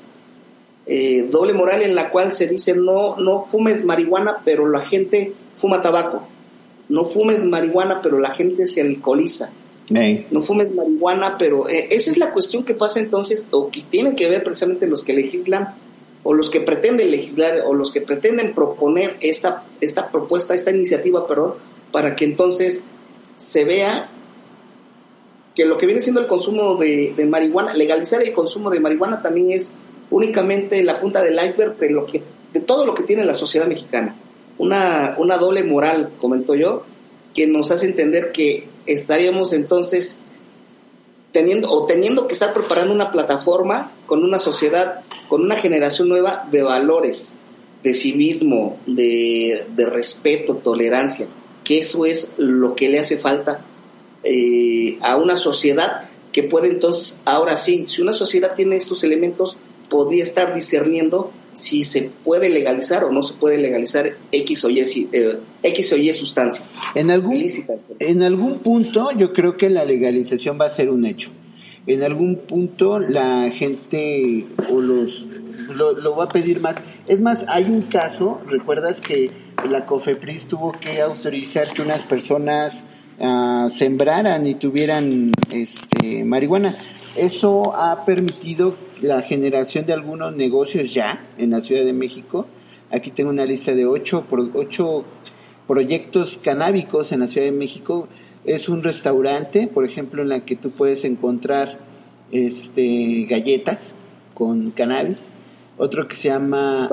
doble 1.29 1.53
moral 1.53 1.81
en 1.83 1.95
la 1.95 2.09
cual 2.09 2.33
se 2.33 2.47
dice 2.47 2.73
no, 2.75 3.15
no 3.17 3.45
fumes 3.51 3.85
marihuana, 3.85 4.37
pero 4.43 4.67
la 4.67 4.81
gente 4.81 5.33
fuma 5.57 5.81
tabaco 5.81 6.27
no 6.91 7.05
fumes 7.05 7.43
marihuana, 7.45 8.01
pero 8.03 8.19
la 8.19 8.31
gente 8.31 8.67
se 8.67 8.81
alcoholiza. 8.81 9.49
No 9.89 10.41
fumes 10.41 10.73
marihuana, 10.73 11.37
pero 11.37 11.67
eh, 11.67 11.87
esa 11.89 12.11
es 12.11 12.17
la 12.17 12.31
cuestión 12.31 12.63
que 12.63 12.73
pasa 12.73 12.99
entonces, 12.99 13.45
o 13.51 13.69
que 13.69 13.81
tienen 13.81 14.15
que 14.15 14.29
ver 14.29 14.43
precisamente 14.43 14.87
los 14.87 15.03
que 15.03 15.13
legislan 15.13 15.69
o 16.23 16.33
los 16.33 16.49
que 16.49 16.61
pretenden 16.61 17.11
legislar 17.11 17.61
o 17.65 17.73
los 17.73 17.91
que 17.91 17.99
pretenden 17.99 18.53
proponer 18.53 19.15
esta, 19.21 19.63
esta 19.81 20.09
propuesta, 20.09 20.53
esta 20.53 20.71
iniciativa, 20.71 21.25
perdón, 21.27 21.53
para 21.91 22.15
que 22.15 22.25
entonces 22.25 22.83
se 23.37 23.65
vea 23.65 24.09
que 25.55 25.65
lo 25.65 25.77
que 25.77 25.85
viene 25.85 26.01
siendo 26.01 26.21
el 26.21 26.27
consumo 26.27 26.75
de, 26.75 27.13
marihuana, 27.27 27.73
legalizar 27.73 28.21
el 28.21 28.33
consumo 28.33 28.69
de 28.69 28.79
marihuana 28.79 29.21
también 29.21 29.51
es 29.51 29.71
únicamente 30.09 30.83
la 30.83 30.99
punta 30.99 31.21
del 31.21 31.35
iceberg 31.35 31.77
de, 31.77 31.89
lo 31.89 32.05
que, 32.05 32.21
de 32.53 32.59
todo 32.61 32.85
lo 32.85 32.93
que 32.93 33.03
tiene 33.03 33.25
la 33.25 33.33
sociedad 33.33 33.67
mexicana. 33.67 34.15
Una, 34.57 35.15
una 35.17 35.37
doble 35.37 35.63
moral, 35.63 36.11
comento 36.19 36.55
yo, 36.55 36.83
que 37.33 37.47
nos 37.47 37.71
hace 37.71 37.87
entender 37.87 38.31
que 38.31 38.67
estaríamos 38.85 39.53
entonces 39.53 40.17
teniendo 41.31 41.69
o 41.69 41.85
teniendo 41.85 42.27
que 42.27 42.33
estar 42.33 42.53
preparando 42.53 42.93
una 42.93 43.11
plataforma 43.11 43.91
con 44.05 44.23
una 44.23 44.37
sociedad, 44.37 45.01
con 45.29 45.41
una 45.41 45.55
generación 45.55 46.09
nueva 46.09 46.47
de 46.51 46.61
valores, 46.61 47.35
de 47.83 47.93
civismo, 47.93 48.77
de, 48.85 49.65
de 49.75 49.85
respeto, 49.85 50.55
tolerancia, 50.55 51.27
que 51.71 51.77
eso 51.77 52.05
es 52.05 52.29
lo 52.37 52.75
que 52.75 52.89
le 52.89 52.99
hace 52.99 53.17
falta 53.17 53.61
eh, 54.25 54.97
a 54.99 55.15
una 55.15 55.37
sociedad 55.37 56.09
que 56.33 56.43
puede 56.43 56.67
entonces, 56.67 57.21
ahora 57.23 57.55
sí, 57.55 57.85
si 57.87 58.01
una 58.01 58.11
sociedad 58.11 58.55
tiene 58.57 58.75
estos 58.75 59.05
elementos, 59.05 59.55
podría 59.89 60.23
estar 60.23 60.53
discerniendo 60.53 61.31
si 61.55 61.85
se 61.85 62.09
puede 62.25 62.49
legalizar 62.49 63.05
o 63.05 63.11
no 63.11 63.23
se 63.23 63.35
puede 63.35 63.57
legalizar 63.57 64.17
X 64.33 64.65
o 64.65 64.69
Y, 64.69 65.07
eh, 65.13 65.37
X 65.63 65.93
o 65.93 65.95
Y 65.95 66.11
sustancia. 66.11 66.65
En 66.93 67.09
algún, 67.09 67.41
en 67.99 68.23
algún 68.23 68.59
punto 68.59 69.11
yo 69.17 69.31
creo 69.31 69.55
que 69.55 69.69
la 69.69 69.85
legalización 69.85 70.59
va 70.59 70.65
a 70.65 70.71
ser 70.71 70.89
un 70.89 71.05
hecho. 71.05 71.29
En 71.87 72.03
algún 72.03 72.35
punto 72.35 72.99
la 72.99 73.49
gente 73.51 74.45
o 74.69 74.81
los 74.81 75.25
lo, 75.73 75.93
lo 75.93 76.17
va 76.17 76.25
a 76.25 76.29
pedir 76.29 76.59
más. 76.59 76.75
Es 77.07 77.21
más, 77.21 77.45
hay 77.47 77.63
un 77.63 77.83
caso, 77.83 78.41
recuerdas 78.45 78.99
que 78.99 79.29
la 79.69 79.85
COFEPRIS 79.85 80.47
tuvo 80.47 80.71
que 80.71 81.01
autorizar 81.01 81.67
que 81.67 81.81
unas 81.81 82.01
personas 82.03 82.85
uh, 83.19 83.69
sembraran 83.69 84.45
y 84.47 84.55
tuvieran 84.55 85.31
este, 85.51 86.23
marihuana. 86.23 86.73
Eso 87.15 87.75
ha 87.75 88.05
permitido 88.05 88.75
la 89.01 89.21
generación 89.21 89.85
de 89.85 89.93
algunos 89.93 90.35
negocios 90.35 90.93
ya 90.93 91.25
en 91.37 91.51
la 91.51 91.61
Ciudad 91.61 91.85
de 91.85 91.93
México. 91.93 92.47
Aquí 92.91 93.11
tengo 93.11 93.29
una 93.29 93.45
lista 93.45 93.73
de 93.73 93.85
ocho, 93.85 94.25
ocho 94.53 95.05
proyectos 95.67 96.39
canábicos 96.43 97.11
en 97.11 97.21
la 97.21 97.27
Ciudad 97.27 97.47
de 97.47 97.53
México. 97.53 98.07
Es 98.45 98.69
un 98.69 98.83
restaurante, 98.83 99.67
por 99.67 99.85
ejemplo, 99.85 100.21
en 100.21 100.29
la 100.29 100.41
que 100.41 100.55
tú 100.55 100.71
puedes 100.71 101.05
encontrar 101.05 101.79
este, 102.31 103.25
galletas 103.29 103.93
con 104.33 104.71
cannabis. 104.71 105.30
Otro 105.77 106.07
que 106.07 106.15
se 106.15 106.29
llama 106.29 106.89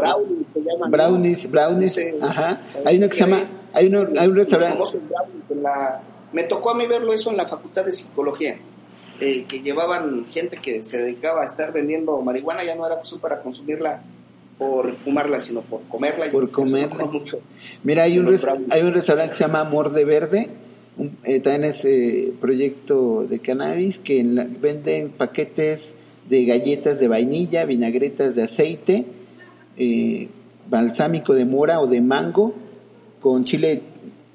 brownies, 0.91 1.51
brownies, 1.51 1.99
ajá. 2.23 2.61
Hay 2.85 2.97
uno 2.97 3.09
que 3.09 3.17
se 3.17 3.25
llama, 3.25 3.49
hay, 3.73 3.87
uno, 3.87 4.07
hay 4.19 4.29
un 4.29 4.37
restaurante. 4.37 4.99
Me 6.33 6.45
tocó 6.45 6.71
a 6.71 6.75
mí 6.75 6.87
verlo 6.87 7.13
eso 7.13 7.31
en 7.31 7.37
la 7.37 7.47
Facultad 7.47 7.85
de 7.85 7.93
Psicología, 7.93 8.57
eh, 9.21 9.45
que 9.49 9.61
llevaban 9.61 10.27
gente 10.27 10.59
que 10.63 10.85
se 10.85 10.99
dedicaba 11.03 11.43
a 11.43 11.47
estar 11.47 11.73
vendiendo 11.73 12.21
marihuana, 12.21 12.65
ya 12.65 12.75
no 12.75 12.87
era 12.87 12.99
pues 12.99 13.13
para 13.15 13.41
consumirla 13.41 14.03
por 14.59 14.97
fumarla, 14.97 15.41
sino 15.41 15.63
por 15.63 15.83
comerla. 15.89 16.31
Por 16.31 16.51
comerla. 16.51 17.05
Mucho. 17.07 17.41
Mira, 17.83 18.03
hay 18.05 18.19
un, 18.19 18.27
hay 18.71 18.83
un 18.83 18.93
restaurante 18.93 19.31
que 19.31 19.37
se 19.37 19.45
llama 19.45 19.61
Amor 19.61 19.93
de 19.93 20.05
Verde, 20.05 20.49
eh, 21.25 21.41
también 21.41 21.65
es 21.65 21.85
eh, 21.85 22.33
proyecto 22.41 23.25
de 23.29 23.39
cannabis, 23.39 23.99
que 23.99 24.23
venden 24.23 25.11
paquetes 25.11 25.95
de 26.29 26.45
galletas 26.45 27.01
de 27.01 27.09
vainilla, 27.09 27.65
vinagretas 27.65 28.35
de 28.35 28.43
aceite, 28.43 29.07
balsámico 30.69 31.35
de 31.35 31.45
mora 31.45 31.81
o 31.81 31.87
de 31.87 32.01
mango, 32.01 32.55
con 33.21 33.45
chile 33.45 33.83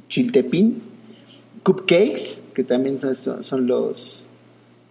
chiltepín, 0.10 0.82
cupcakes, 1.64 2.42
que 2.54 2.64
también 2.64 3.00
son, 3.00 3.68
los, 3.68 4.24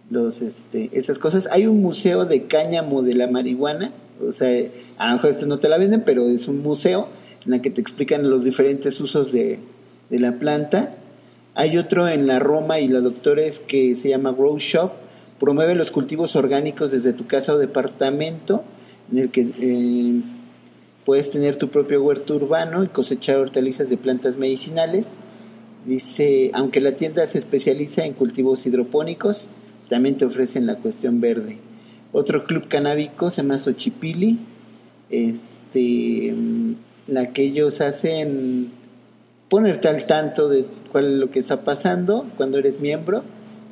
los, 0.09 0.41
este, 0.41 0.89
esas 0.93 1.19
cosas. 1.19 1.47
Hay 1.51 1.67
un 1.67 1.81
museo 1.81 2.25
de 2.25 2.43
cáñamo 2.43 3.01
de 3.01 3.13
la 3.13 3.27
marihuana, 3.27 3.91
o 4.25 4.31
sea, 4.31 4.49
a 4.97 5.07
lo 5.07 5.13
mejor 5.15 5.29
este 5.31 5.45
no 5.45 5.59
te 5.59 5.69
la 5.69 5.77
venden, 5.77 6.03
pero 6.05 6.29
es 6.29 6.47
un 6.47 6.61
museo 6.61 7.07
en 7.45 7.51
la 7.51 7.61
que 7.61 7.69
te 7.69 7.81
explican 7.81 8.29
los 8.29 8.43
diferentes 8.43 8.99
usos 8.99 9.31
de, 9.31 9.59
de 10.09 10.19
la 10.19 10.33
planta. 10.33 10.95
Hay 11.55 11.77
otro 11.77 12.07
en 12.07 12.25
la 12.25 12.39
Roma 12.39 12.79
y 12.79 12.87
la 12.87 13.01
Doctores 13.01 13.59
que 13.59 13.95
se 13.95 14.09
llama 14.09 14.31
Grow 14.31 14.57
Shop, 14.57 14.91
promueve 15.43 15.75
los 15.75 15.91
cultivos 15.91 16.37
orgánicos 16.37 16.89
desde 16.89 17.11
tu 17.11 17.27
casa 17.27 17.53
o 17.53 17.57
departamento, 17.57 18.63
en 19.11 19.17
el 19.17 19.29
que 19.29 19.41
eh, 19.41 20.21
puedes 21.03 21.31
tener 21.31 21.57
tu 21.57 21.67
propio 21.67 22.01
huerto 22.01 22.35
urbano 22.35 22.81
y 22.81 22.87
cosechar 22.87 23.35
hortalizas 23.35 23.89
de 23.89 23.97
plantas 23.97 24.37
medicinales. 24.37 25.17
Dice, 25.85 26.49
aunque 26.53 26.79
la 26.79 26.93
tienda 26.93 27.27
se 27.27 27.39
especializa 27.39 28.05
en 28.05 28.13
cultivos 28.13 28.65
hidropónicos, 28.65 29.45
también 29.89 30.15
te 30.15 30.23
ofrecen 30.23 30.65
la 30.65 30.77
cuestión 30.77 31.19
verde. 31.19 31.57
Otro 32.13 32.45
club 32.45 32.69
canábico 32.69 33.29
se 33.29 33.41
llama 33.41 33.59
Xochipili, 33.59 34.39
este, 35.09 36.33
la 37.07 37.33
que 37.33 37.43
ellos 37.43 37.81
hacen 37.81 38.71
ponerte 39.49 39.89
al 39.89 40.05
tanto 40.05 40.47
de 40.47 40.67
cuál 40.89 41.15
es 41.15 41.19
lo 41.19 41.31
que 41.31 41.39
está 41.39 41.65
pasando 41.65 42.27
cuando 42.37 42.59
eres 42.59 42.79
miembro. 42.79 43.25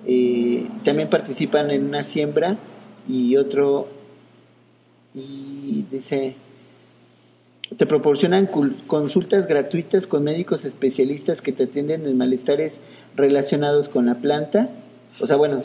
Eh, 0.06 0.41
también 0.84 1.10
participan 1.10 1.72
en 1.72 1.86
una 1.86 2.04
siembra 2.04 2.58
y 3.08 3.36
otro, 3.38 3.88
y 5.14 5.86
dice, 5.92 6.36
te 7.78 7.86
proporcionan 7.86 8.50
consultas 8.88 9.48
gratuitas 9.48 10.08
con 10.08 10.24
médicos 10.24 10.66
especialistas 10.66 11.42
que 11.42 11.52
te 11.52 11.64
atienden 11.64 12.06
en 12.06 12.18
malestares 12.18 12.82
relacionados 13.16 13.88
con 13.90 14.06
la 14.06 14.16
planta. 14.16 14.70
O 15.20 15.28
sea, 15.28 15.38
bueno, 15.38 15.62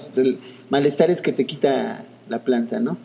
malestares 0.70 1.20
que 1.20 1.32
te 1.32 1.46
quita 1.46 2.04
la 2.28 2.44
planta, 2.44 2.80
¿no? 2.80 2.96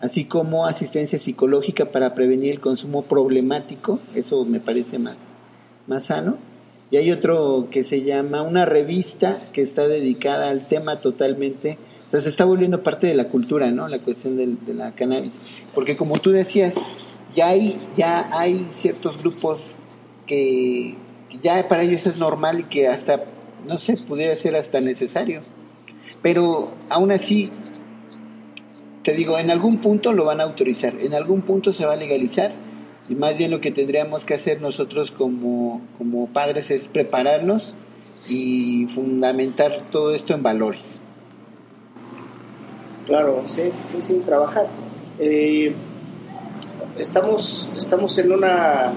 Así 0.00 0.24
como 0.24 0.66
asistencia 0.66 1.18
psicológica 1.18 1.86
para 1.86 2.14
prevenir 2.14 2.52
el 2.52 2.60
consumo 2.60 3.02
problemático. 3.02 4.00
Eso 4.14 4.44
me 4.44 4.60
parece 4.60 4.98
más, 4.98 5.16
más 5.86 6.06
sano. 6.06 6.36
Y 6.92 6.98
hay 6.98 7.10
otro 7.10 7.68
que 7.70 7.84
se 7.84 8.02
llama 8.02 8.42
una 8.42 8.66
revista 8.66 9.40
que 9.54 9.62
está 9.62 9.88
dedicada 9.88 10.50
al 10.50 10.68
tema 10.68 11.00
totalmente. 11.00 11.78
O 12.06 12.10
sea, 12.10 12.20
se 12.20 12.28
está 12.28 12.44
volviendo 12.44 12.82
parte 12.82 13.06
de 13.06 13.14
la 13.14 13.28
cultura, 13.28 13.70
¿no? 13.70 13.88
La 13.88 13.98
cuestión 14.00 14.36
de 14.36 14.74
la 14.74 14.92
cannabis. 14.92 15.32
Porque 15.74 15.96
como 15.96 16.18
tú 16.18 16.32
decías, 16.32 16.74
ya 17.34 17.48
hay, 17.48 17.78
ya 17.96 18.28
hay 18.30 18.66
ciertos 18.72 19.18
grupos 19.22 19.74
que, 20.26 20.94
ya 21.42 21.66
para 21.66 21.82
ellos 21.82 22.06
es 22.06 22.18
normal 22.18 22.60
y 22.60 22.64
que 22.64 22.88
hasta, 22.88 23.24
no 23.66 23.78
sé, 23.78 23.96
pudiera 23.96 24.36
ser 24.36 24.54
hasta 24.54 24.82
necesario. 24.82 25.40
Pero 26.20 26.72
aún 26.90 27.10
así, 27.10 27.50
te 29.02 29.14
digo, 29.14 29.38
en 29.38 29.50
algún 29.50 29.78
punto 29.78 30.12
lo 30.12 30.26
van 30.26 30.42
a 30.42 30.44
autorizar, 30.44 30.94
en 31.00 31.14
algún 31.14 31.40
punto 31.40 31.72
se 31.72 31.86
va 31.86 31.94
a 31.94 31.96
legalizar 31.96 32.52
y 33.12 33.14
más 33.14 33.36
bien 33.36 33.50
lo 33.50 33.60
que 33.60 33.70
tendríamos 33.70 34.24
que 34.24 34.32
hacer 34.32 34.62
nosotros 34.62 35.10
como, 35.10 35.82
como 35.98 36.28
padres 36.28 36.70
es 36.70 36.88
prepararnos 36.88 37.74
y 38.26 38.86
fundamentar 38.94 39.90
todo 39.90 40.14
esto 40.14 40.32
en 40.32 40.42
valores. 40.42 40.96
Claro, 43.06 43.42
sí, 43.48 43.64
sí, 43.90 44.00
sí, 44.00 44.22
trabajar. 44.24 44.66
Eh, 45.18 45.74
estamos, 46.98 47.68
estamos 47.76 48.16
en 48.16 48.32
una 48.32 48.92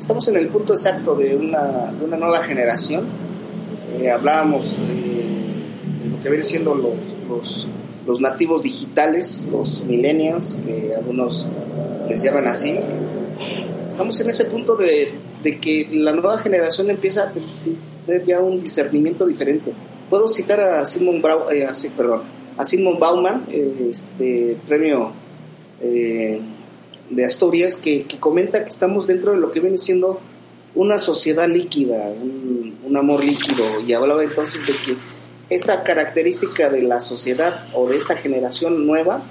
estamos 0.00 0.26
en 0.26 0.36
el 0.36 0.48
punto 0.48 0.72
exacto 0.72 1.14
de 1.14 1.36
una, 1.36 1.92
de 1.92 2.04
una 2.04 2.16
nueva 2.16 2.42
generación. 2.42 3.04
Eh, 3.96 4.10
hablábamos 4.10 4.64
de, 4.64 6.10
lo 6.10 6.20
que 6.20 6.30
vienen 6.30 6.46
siendo 6.46 6.74
los, 6.74 6.94
los, 7.28 7.66
los, 8.08 8.20
nativos 8.20 8.64
digitales, 8.64 9.46
los 9.52 9.84
millennials, 9.84 10.56
que 10.66 10.96
algunos 10.96 11.46
les 12.08 12.24
llaman 12.24 12.48
así. 12.48 12.76
Estamos 13.90 14.18
en 14.20 14.30
ese 14.30 14.44
punto 14.44 14.76
de, 14.76 15.12
que 15.60 15.88
la 15.92 16.12
nueva 16.12 16.38
generación 16.38 16.88
empieza 16.90 17.24
a 17.24 17.32
tener 18.06 18.24
ya 18.24 18.40
un 18.40 18.62
discernimiento 18.62 19.26
diferente. 19.26 19.72
Puedo 20.08 20.28
citar 20.28 20.60
a 20.60 20.86
Simon, 20.86 21.20
eh, 21.52 21.68
perdón, 21.96 22.22
a 22.56 22.64
Simon 22.64 22.98
Bauman, 22.98 23.44
eh, 23.50 23.90
este 23.90 24.56
premio 24.66 25.10
eh, 25.82 26.40
de 27.10 27.24
Asturias 27.24 27.76
que, 27.76 28.06
comenta 28.18 28.62
que 28.62 28.70
estamos 28.70 29.06
dentro 29.06 29.32
de 29.32 29.38
lo 29.38 29.50
que 29.50 29.60
viene 29.60 29.76
siendo 29.76 30.20
una 30.74 30.98
sociedad 30.98 31.48
líquida, 31.48 32.10
un, 32.10 32.96
amor 32.96 33.24
líquido, 33.24 33.80
y 33.86 33.92
hablaba 33.92 34.22
entonces 34.22 34.66
de 34.66 34.72
que 34.72 34.96
esta 35.48 35.82
característica 35.82 36.68
de 36.68 36.82
la 36.82 37.00
sociedad 37.00 37.66
o 37.74 37.88
de 37.88 37.96
esta 37.96 38.16
generación 38.16 38.86
nueva 38.86 39.22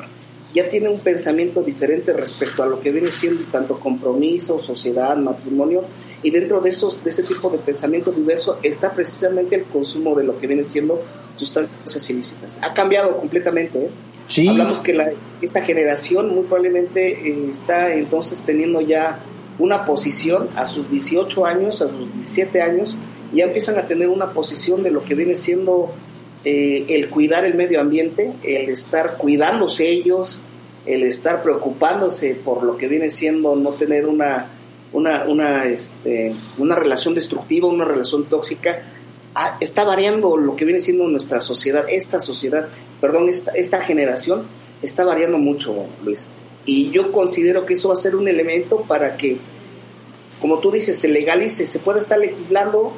ya 0.54 0.70
tiene 0.70 0.90
un 0.90 1.00
pensamiento 1.00 1.62
diferente 1.62 2.12
respecto 2.14 2.64
a 2.64 2.66
lo 2.66 2.80
que 2.80 2.92
viene 2.92 3.12
siendo 3.12 3.44
tanto 3.52 3.80
compromiso, 3.80 4.60
sociedad, 4.60 5.16
matrimonio, 5.18 5.84
y 6.24 6.32
dentro 6.32 6.60
de 6.60 6.72
esos 6.72 7.04
de 7.04 7.12
ese 7.12 7.24
tipo 7.24 7.50
de 7.50 7.60
pensamiento 7.60 8.12
diverso 8.12 8.58
está 8.64 8.92
precisamente 8.92 9.56
el 9.56 9.64
consumo 9.64 10.16
de 10.16 10.24
lo 10.24 10.40
que 10.40 10.48
viene 10.48 10.66
siendo 10.66 11.02
sustancias 11.38 12.10
ilícitas. 12.10 12.60
Ha 12.62 12.74
cambiado 12.74 13.18
completamente. 13.18 13.86
¿eh? 13.86 14.50
Hablamos 14.50 14.82
que 14.82 14.94
la, 14.94 15.12
esta 15.42 15.62
generación 15.62 16.34
muy 16.34 16.44
probablemente 16.44 17.30
eh, 17.30 17.50
está 17.52 17.94
entonces 17.94 18.44
teniendo 18.44 18.82
ya 18.82 19.20
una 19.60 19.86
posición 19.86 20.50
a 20.56 20.68
sus 20.68 20.90
18 20.90 21.46
años, 21.46 21.82
a 21.82 21.90
sus 21.90 22.14
17 22.16 22.62
años, 22.62 22.96
ya 23.34 23.46
empiezan 23.46 23.78
a 23.78 23.88
tener 23.88 24.10
una 24.10 24.32
posición 24.32 24.84
de 24.84 24.92
lo 24.92 25.04
que 25.04 25.16
viene 25.16 25.38
siendo 25.38 25.94
eh, 26.46 26.86
el 26.90 27.10
cuidar 27.10 27.46
el 27.46 27.56
medio 27.56 27.82
ambiente, 27.82 28.32
el 28.44 28.70
estar 28.70 29.18
cuidándose 29.18 29.90
ellos, 29.90 30.42
el 30.86 31.04
estar 31.04 31.44
preocupándose 31.44 32.34
por 32.34 32.64
lo 32.64 32.78
que 32.78 32.88
viene 32.88 33.12
siendo 33.12 33.56
no 33.56 33.72
tener 33.72 34.06
una, 34.06 34.48
una, 34.94 35.26
una, 35.26 35.66
este, 35.66 36.34
una 36.58 36.76
relación 36.76 37.14
destructiva, 37.14 37.68
una 37.68 37.86
relación 37.86 38.26
tóxica, 38.26 38.82
ah, 39.36 39.58
está 39.60 39.84
variando 39.84 40.38
lo 40.38 40.56
que 40.56 40.66
viene 40.66 40.82
siendo 40.82 41.08
nuestra 41.08 41.42
sociedad, 41.42 41.86
esta 41.90 42.22
sociedad, 42.22 42.70
perdón, 43.02 43.30
esta, 43.30 43.52
esta 43.52 43.82
generación 43.82 44.44
está 44.82 45.04
variando 45.06 45.38
mucho, 45.38 45.88
Luis. 46.04 46.26
Y 46.66 46.90
yo 46.92 47.12
considero 47.12 47.66
que 47.66 47.74
eso 47.74 47.90
va 47.90 47.96
a 47.96 47.98
ser 47.98 48.16
un 48.16 48.28
elemento 48.28 48.82
para 48.88 49.18
que, 49.18 49.38
como 50.40 50.60
tú 50.60 50.72
dices, 50.72 50.98
se 50.98 51.08
legalice, 51.08 51.68
se 51.68 51.80
pueda 51.80 52.00
estar 52.00 52.18
legislando, 52.18 52.94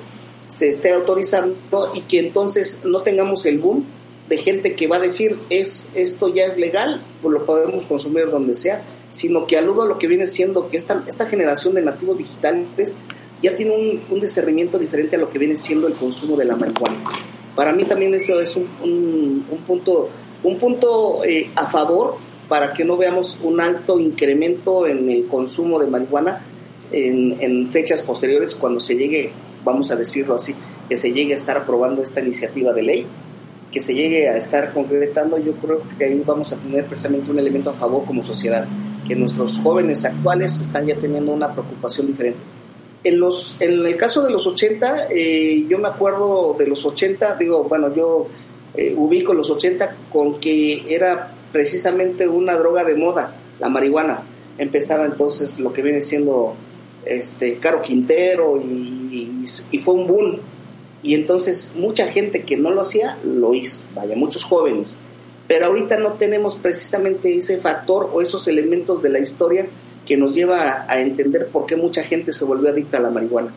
se 0.52 0.70
esté 0.70 0.92
autorizando 0.92 1.56
y 1.94 2.02
que 2.02 2.20
entonces 2.20 2.80
no 2.84 3.02
tengamos 3.02 3.46
el 3.46 3.58
boom 3.58 3.86
de 4.28 4.38
gente 4.38 4.76
que 4.76 4.88
va 4.88 4.98
a 4.98 5.00
decir 5.00 5.38
es 5.50 5.90
esto 5.96 6.34
ya 6.34 6.46
es 6.46 6.58
legal, 6.58 7.02
pues 7.22 7.34
lo 7.34 7.46
podemos 7.46 7.86
consumir 7.86 8.30
donde 8.30 8.54
sea, 8.54 8.84
sino 9.14 9.48
que 9.48 9.58
aludo 9.58 9.84
a 9.84 9.86
lo 9.86 9.98
que 9.98 10.08
viene 10.08 10.28
siendo 10.28 10.70
que 10.70 10.78
esta, 10.78 11.04
esta 11.08 11.26
generación 11.26 11.76
de 11.76 11.82
nativos 11.82 12.18
digitales 12.18 12.96
ya 13.42 13.56
tiene 13.56 13.76
un, 13.76 14.02
un 14.10 14.22
discernimiento 14.22 14.78
diferente 14.78 15.16
a 15.16 15.20
lo 15.20 15.30
que 15.30 15.40
viene 15.40 15.58
siendo 15.58 15.88
el 15.88 15.94
consumo 15.94 16.38
de 16.38 16.46
la 16.46 16.56
marihuana. 16.56 16.98
Para 17.56 17.74
mí 17.74 17.86
también 17.86 18.14
eso 18.14 18.40
es 18.40 18.56
un, 18.56 18.68
un, 18.84 19.58
punto, 19.66 20.10
un 20.44 20.58
punto 20.58 21.24
eh, 21.24 21.50
a 21.56 21.70
favor 21.70 22.18
para 22.48 22.74
que 22.74 22.84
no 22.84 22.98
veamos 22.98 23.38
un 23.42 23.60
alto 23.60 24.00
incremento 24.00 24.86
en 24.86 25.10
el 25.10 25.28
consumo 25.28 25.80
de 25.80 25.88
marihuana 25.88 26.46
en, 26.92 27.38
en 27.42 27.72
fechas 27.72 28.02
posteriores 28.04 28.56
cuando 28.56 28.80
se 28.80 28.96
llegue, 28.96 29.32
vamos 29.64 29.92
a 29.92 29.96
decirlo 29.96 30.36
así, 30.36 30.56
que 30.90 30.98
se 30.98 31.12
llegue 31.12 31.34
a 31.34 31.38
estar 31.38 31.58
aprobando 31.58 32.04
esta 32.04 32.22
iniciativa 32.22 32.74
de 32.74 32.82
ley 32.84 33.08
que 33.72 33.80
se 33.80 33.94
llegue 33.94 34.28
a 34.28 34.38
estar 34.38 34.74
concretando, 34.74 35.38
yo 35.38 35.54
creo 35.54 35.82
que 35.98 36.06
ahí 36.06 36.22
vamos 36.26 36.52
a 36.52 36.58
tener 36.58 36.86
precisamente 36.86 37.32
un 37.32 37.40
elemento 37.40 37.70
a 37.70 37.74
favor 37.74 38.06
como 38.06 38.24
sociedad, 38.24 38.68
que 39.08 39.16
nuestros 39.16 39.60
jóvenes 39.60 40.04
actuales 40.04 40.60
están 40.60 40.86
ya 40.86 40.96
teniendo 40.96 41.32
una 41.32 41.52
preocupación 41.52 42.08
diferente. 42.08 42.40
En, 43.04 43.20
los, 43.20 43.56
en 43.60 43.86
el 43.86 43.98
caso 43.98 44.22
de 44.24 44.32
los 44.32 44.46
80, 44.46 45.08
eh, 45.10 45.66
yo 45.68 45.80
me 45.80 45.88
acuerdo 45.88 46.56
de 46.60 46.68
los 46.68 46.86
80, 46.86 47.36
digo, 47.36 47.64
bueno, 47.64 47.94
yo 47.96 48.28
eh, 48.76 48.94
ubico 48.96 49.34
los 49.34 49.50
80 49.50 49.96
con 50.12 50.40
que 50.40 50.94
era 50.94 51.32
precisamente 51.52 52.28
una 52.28 52.58
droga 52.58 52.84
de 52.84 52.96
moda, 52.96 53.34
la 53.60 53.70
marihuana. 53.70 54.22
Empezaba 54.58 55.06
entonces 55.06 55.60
lo 55.60 55.72
que 55.72 55.82
viene 55.82 56.02
siendo 56.02 56.56
este 57.06 57.58
Caro 57.58 57.82
Quintero 57.82 58.62
y, 58.62 59.46
y 59.72 59.78
fue 59.80 59.94
un 59.94 60.08
boom 60.08 60.40
y 61.04 61.16
entonces 61.16 61.74
mucha 61.76 62.08
gente 62.08 62.44
que 62.44 62.58
no 62.58 62.70
lo 62.70 62.82
hacía, 62.82 63.18
lo 63.24 63.54
hizo, 63.54 63.82
vaya, 63.96 64.16
muchos 64.16 64.44
jóvenes. 64.44 64.98
Pero 65.48 65.68
ahorita 65.68 65.98
no 65.98 66.14
tenemos 66.14 66.56
precisamente 66.56 67.36
ese 67.36 67.58
factor 67.58 68.10
o 68.14 68.22
esos 68.22 68.48
elementos 68.48 69.02
de 69.02 69.10
la 69.10 69.20
historia 69.20 69.66
que 70.06 70.16
nos 70.16 70.36
lleva 70.36 70.86
a, 70.88 71.00
entender 71.02 71.48
por 71.48 71.66
qué 71.66 71.76
mucha 71.76 72.04
gente 72.04 72.34
se 72.34 72.46
volvió 72.46 72.70
adicta 72.70 72.98
a 72.98 73.02
la 73.02 73.10
marihuana. 73.10 73.52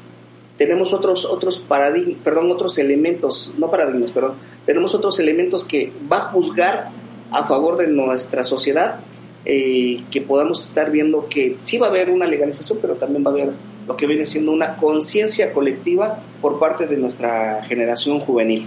Tenemos 0.57 0.92
otros, 0.94 1.24
otros 1.24 1.59
paradigmas, 1.59 2.18
perdón, 2.22 2.50
otros 2.50 2.78
elementos, 2.78 3.52
no 3.59 3.70
paradigmas, 3.70 4.11
perdón, 4.11 4.35
tenemos 4.64 4.94
otros 4.94 5.18
elementos 5.18 5.64
que 5.64 5.92
va 6.11 6.18
a 6.18 6.30
juzgar 6.30 6.90
a 7.30 7.44
favor 7.44 7.76
de 7.76 7.88
nuestra 7.88 8.44
sociedad, 8.44 9.00
eh, 9.44 10.02
que 10.11 10.20
podamos 10.20 10.66
estar 10.66 10.90
viendo 10.90 11.28
que 11.28 11.57
sí 11.62 11.78
va 11.78 11.88
a 11.88 11.90
haber 11.90 12.11
una 12.11 12.26
legalización, 12.26 12.78
pero 12.80 12.94
también 12.94 13.24
va 13.24 13.30
a 13.30 13.35
haber 13.35 13.50
lo 13.87 13.96
que 13.96 14.07
viene 14.07 14.24
siendo 14.24 14.52
una 14.52 14.76
conciencia 14.76 15.52
colectiva 15.52 16.22
por 16.40 16.59
parte 16.59 16.87
de 16.87 16.96
nuestra 16.96 17.62
generación 17.64 18.20
juvenil. 18.20 18.66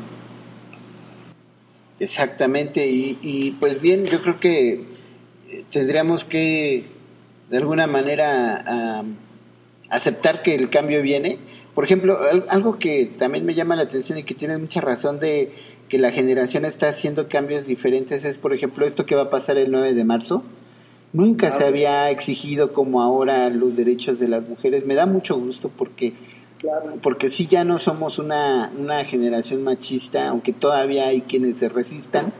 Exactamente, 1.99 2.85
y, 2.87 3.55
pues 3.59 3.81
bien, 3.81 4.05
yo 4.05 4.21
creo 4.21 4.39
que 4.39 4.73
eh, 5.49 5.63
tendríamos 5.71 6.23
que 6.23 6.85
de 7.49 7.57
alguna 7.57 7.87
manera 7.87 9.03
aceptar 9.89 10.43
que 10.43 10.55
el 10.55 10.69
cambio 10.69 11.01
viene. 11.01 11.39
Por 11.73 11.85
ejemplo, 11.85 12.19
algo 12.49 12.79
que 12.79 13.11
también 13.17 13.45
me 13.45 13.55
llama 13.55 13.75
la 13.75 13.83
atención 13.83 14.17
y 14.17 14.23
que 14.23 14.35
tiene 14.35 14.57
mucha 14.57 14.81
razón 14.81 15.19
de 15.19 15.51
que 15.89 15.97
la 15.97 16.11
generación 16.11 16.65
está 16.65 16.89
haciendo 16.89 17.29
cambios 17.29 17.65
diferentes 17.65 18.25
es, 18.25 18.37
por 18.37 18.53
ejemplo, 18.53 18.85
esto 18.85 19.05
que 19.05 19.15
va 19.15 19.23
a 19.23 19.29
pasar 19.29 19.57
el 19.57 19.71
9 19.71 19.93
de 19.93 20.03
marzo 20.03 20.43
Nunca 21.17 21.49
se 21.49 21.65
había 21.65 22.11
exigido 22.11 22.73
como 22.73 23.01
ahora 23.01 23.49
los 23.49 23.75
derechos 23.75 24.19
de 24.19 24.27
las 24.27 24.47
mujeres. 24.47 24.85
Me 24.85 24.93
da 24.93 25.07
mucho 25.07 25.35
gusto 25.35 25.71
porque 25.75 26.13
porque 27.01 27.29
sí 27.29 27.47
ya 27.47 27.63
no 27.63 27.79
somos 27.79 28.19
una, 28.19 28.71
una 28.77 29.03
generación 29.05 29.63
machista, 29.63 30.27
aunque 30.27 30.53
todavía 30.53 31.07
hay 31.07 31.21
quienes 31.21 31.57
se 31.57 31.69
resistan, 31.69 32.33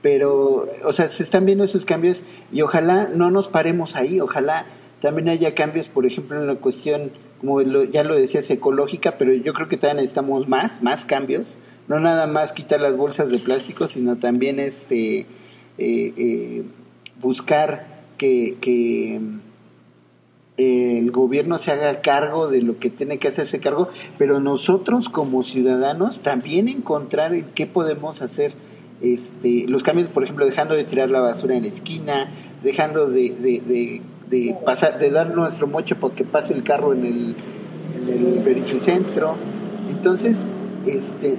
pero, 0.00 0.68
o 0.84 0.92
sea, 0.92 1.08
se 1.08 1.24
están 1.24 1.44
viendo 1.44 1.64
esos 1.64 1.84
cambios 1.84 2.22
y 2.52 2.62
ojalá 2.62 3.08
no 3.08 3.32
nos 3.32 3.48
paremos 3.48 3.96
ahí, 3.96 4.20
ojalá 4.20 4.66
también 5.02 5.28
haya 5.28 5.54
cambios, 5.54 5.88
por 5.88 6.06
ejemplo, 6.06 6.40
en 6.40 6.46
la 6.46 6.56
cuestión, 6.56 7.10
como 7.40 7.62
ya 7.62 8.04
lo 8.04 8.14
decías, 8.14 8.48
ecológica, 8.50 9.16
pero 9.18 9.32
yo 9.34 9.52
creo 9.54 9.68
que 9.68 9.76
todavía 9.76 10.02
necesitamos 10.02 10.48
más, 10.48 10.82
más 10.82 11.04
cambios, 11.04 11.48
no 11.88 11.98
nada 11.98 12.28
más 12.28 12.52
quitar 12.52 12.80
las 12.80 12.96
bolsas 12.96 13.30
de 13.30 13.38
plástico, 13.38 13.88
sino 13.88 14.16
también 14.16 14.60
este 14.60 15.20
eh, 15.20 15.26
eh, 15.78 16.62
buscar 17.20 17.89
que, 18.20 19.20
eh, 20.58 20.98
el 20.98 21.10
gobierno 21.10 21.56
se 21.56 21.72
haga 21.72 22.00
cargo 22.02 22.48
de 22.48 22.60
lo 22.60 22.78
que 22.78 22.90
tiene 22.90 23.18
que 23.18 23.28
hacerse 23.28 23.60
cargo, 23.60 23.88
pero 24.18 24.40
nosotros 24.40 25.08
como 25.08 25.42
ciudadanos 25.42 26.20
también 26.20 26.68
encontrar 26.68 27.32
qué 27.54 27.66
podemos 27.66 28.20
hacer. 28.20 28.52
Este, 29.00 29.64
los 29.66 29.82
cambios, 29.82 30.08
por 30.08 30.24
ejemplo, 30.24 30.44
dejando 30.44 30.74
de 30.74 30.84
tirar 30.84 31.08
la 31.08 31.20
basura 31.20 31.56
en 31.56 31.62
la 31.62 31.68
esquina, 31.68 32.28
dejando 32.62 33.08
de, 33.08 33.34
de, 33.40 34.02
de, 34.28 34.56
pasar, 34.66 34.98
de 34.98 35.10
dar 35.10 35.34
nuestro 35.34 35.66
moche 35.66 35.94
porque 35.94 36.24
pase 36.24 36.52
el 36.52 36.62
carro 36.62 36.92
en 36.92 37.06
el, 37.06 37.36
en 37.96 38.08
el 38.08 38.42
verificentro. 38.44 39.36
Entonces, 39.88 40.44
este, 40.84 41.38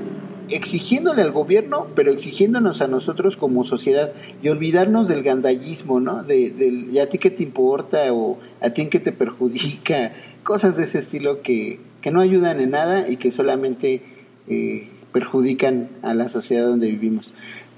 exigiéndole 0.56 1.22
al 1.22 1.32
gobierno, 1.32 1.88
pero 1.96 2.12
exigiéndonos 2.12 2.82
a 2.82 2.88
nosotros 2.88 3.38
como 3.38 3.64
sociedad 3.66 4.14
y 4.42 4.50
olvidarnos 4.50 5.08
del 5.08 5.24
gandallismo, 5.24 6.00
¿no? 6.00 6.24
De, 6.24 6.52
del, 6.52 6.92
¿y 6.92 7.00
a 7.00 7.10
ti 7.10 7.18
qué 7.18 7.30
te 7.30 7.44
importa? 7.44 8.12
o 8.12 8.40
a 8.62 8.70
ti 8.72 8.82
en 8.82 8.90
qué 8.90 9.00
te 9.00 9.12
perjudica? 9.12 10.14
Cosas 10.44 10.78
de 10.78 10.84
ese 10.84 11.00
estilo 11.00 11.42
que, 11.42 11.80
que 12.02 12.12
no 12.12 12.22
ayudan 12.22 12.60
en 12.60 12.72
nada 12.72 13.08
y 13.10 13.18
que 13.18 13.32
solamente 13.32 14.02
eh, 14.48 14.90
perjudican 15.12 15.90
a 16.02 16.14
la 16.14 16.30
sociedad 16.30 16.66
donde 16.66 16.88
vivimos. 16.88 17.34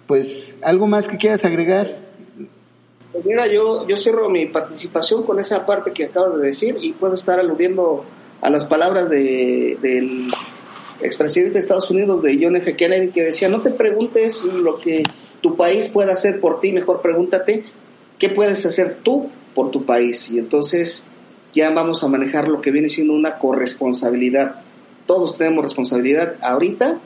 Pues, 0.07 0.55
¿algo 0.62 0.88
más 0.88 1.07
que 1.07 1.17
quieras 1.17 1.43
agregar? 1.45 1.97
Pues 3.12 3.25
mira, 3.25 3.47
yo, 3.47 3.88
yo 3.88 3.97
cierro 3.97 4.29
mi 4.29 4.47
participación 4.47 5.23
con 5.23 5.39
esa 5.39 5.65
parte 5.65 5.91
que 5.91 6.05
acabo 6.05 6.38
de 6.38 6.47
decir 6.47 6.77
y 6.81 6.93
puedo 6.93 7.15
estar 7.15 7.39
aludiendo 7.39 8.05
a 8.41 8.49
las 8.49 8.65
palabras 8.65 9.09
de, 9.09 9.77
del 9.81 10.27
expresidente 11.01 11.53
de 11.53 11.60
Estados 11.60 11.89
Unidos, 11.89 12.21
de 12.21 12.39
John 12.41 12.56
F. 12.56 12.75
Kennedy, 12.75 13.10
que 13.10 13.23
decía, 13.23 13.49
no 13.49 13.62
te 13.62 13.71
preguntes 13.71 14.43
lo 14.43 14.79
que 14.79 15.03
tu 15.41 15.56
país 15.56 15.89
puede 15.89 16.12
hacer 16.12 16.39
por 16.39 16.60
ti, 16.60 16.71
mejor 16.71 17.01
pregúntate 17.01 17.63
qué 18.17 18.29
puedes 18.29 18.65
hacer 18.65 18.97
tú 19.03 19.29
por 19.53 19.71
tu 19.71 19.86
país. 19.86 20.32
Y 20.32 20.39
entonces 20.39 21.06
ya 21.53 21.69
vamos 21.71 22.03
a 22.03 22.08
manejar 22.08 22.47
lo 22.47 22.62
que 22.62 22.71
viene 22.71 22.89
siendo 22.89 23.13
una 23.13 23.38
corresponsabilidad. 23.38 24.62
Todos 25.06 25.38
tenemos 25.38 25.63
responsabilidad 25.63 26.36
ahorita 26.41 26.99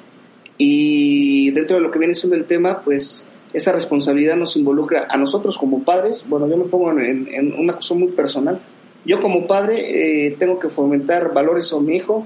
y 0.57 1.51
dentro 1.51 1.77
de 1.77 1.83
lo 1.83 1.91
que 1.91 1.99
viene 1.99 2.15
siendo 2.15 2.35
el 2.35 2.45
tema, 2.45 2.81
pues 2.81 3.23
esa 3.53 3.71
responsabilidad 3.71 4.35
nos 4.35 4.55
involucra 4.55 5.07
a 5.09 5.17
nosotros 5.17 5.57
como 5.57 5.83
padres. 5.83 6.25
Bueno, 6.27 6.47
yo 6.47 6.57
me 6.57 6.65
pongo 6.65 6.91
en, 6.99 7.53
una 7.57 7.73
cosa 7.75 7.93
muy 7.93 8.09
personal. 8.09 8.59
Yo 9.05 9.21
como 9.21 9.47
padre 9.47 10.27
eh, 10.27 10.35
tengo 10.37 10.59
que 10.59 10.69
fomentar 10.69 11.33
valores 11.33 11.71
a 11.73 11.79
mi 11.79 11.95
hijo, 11.95 12.25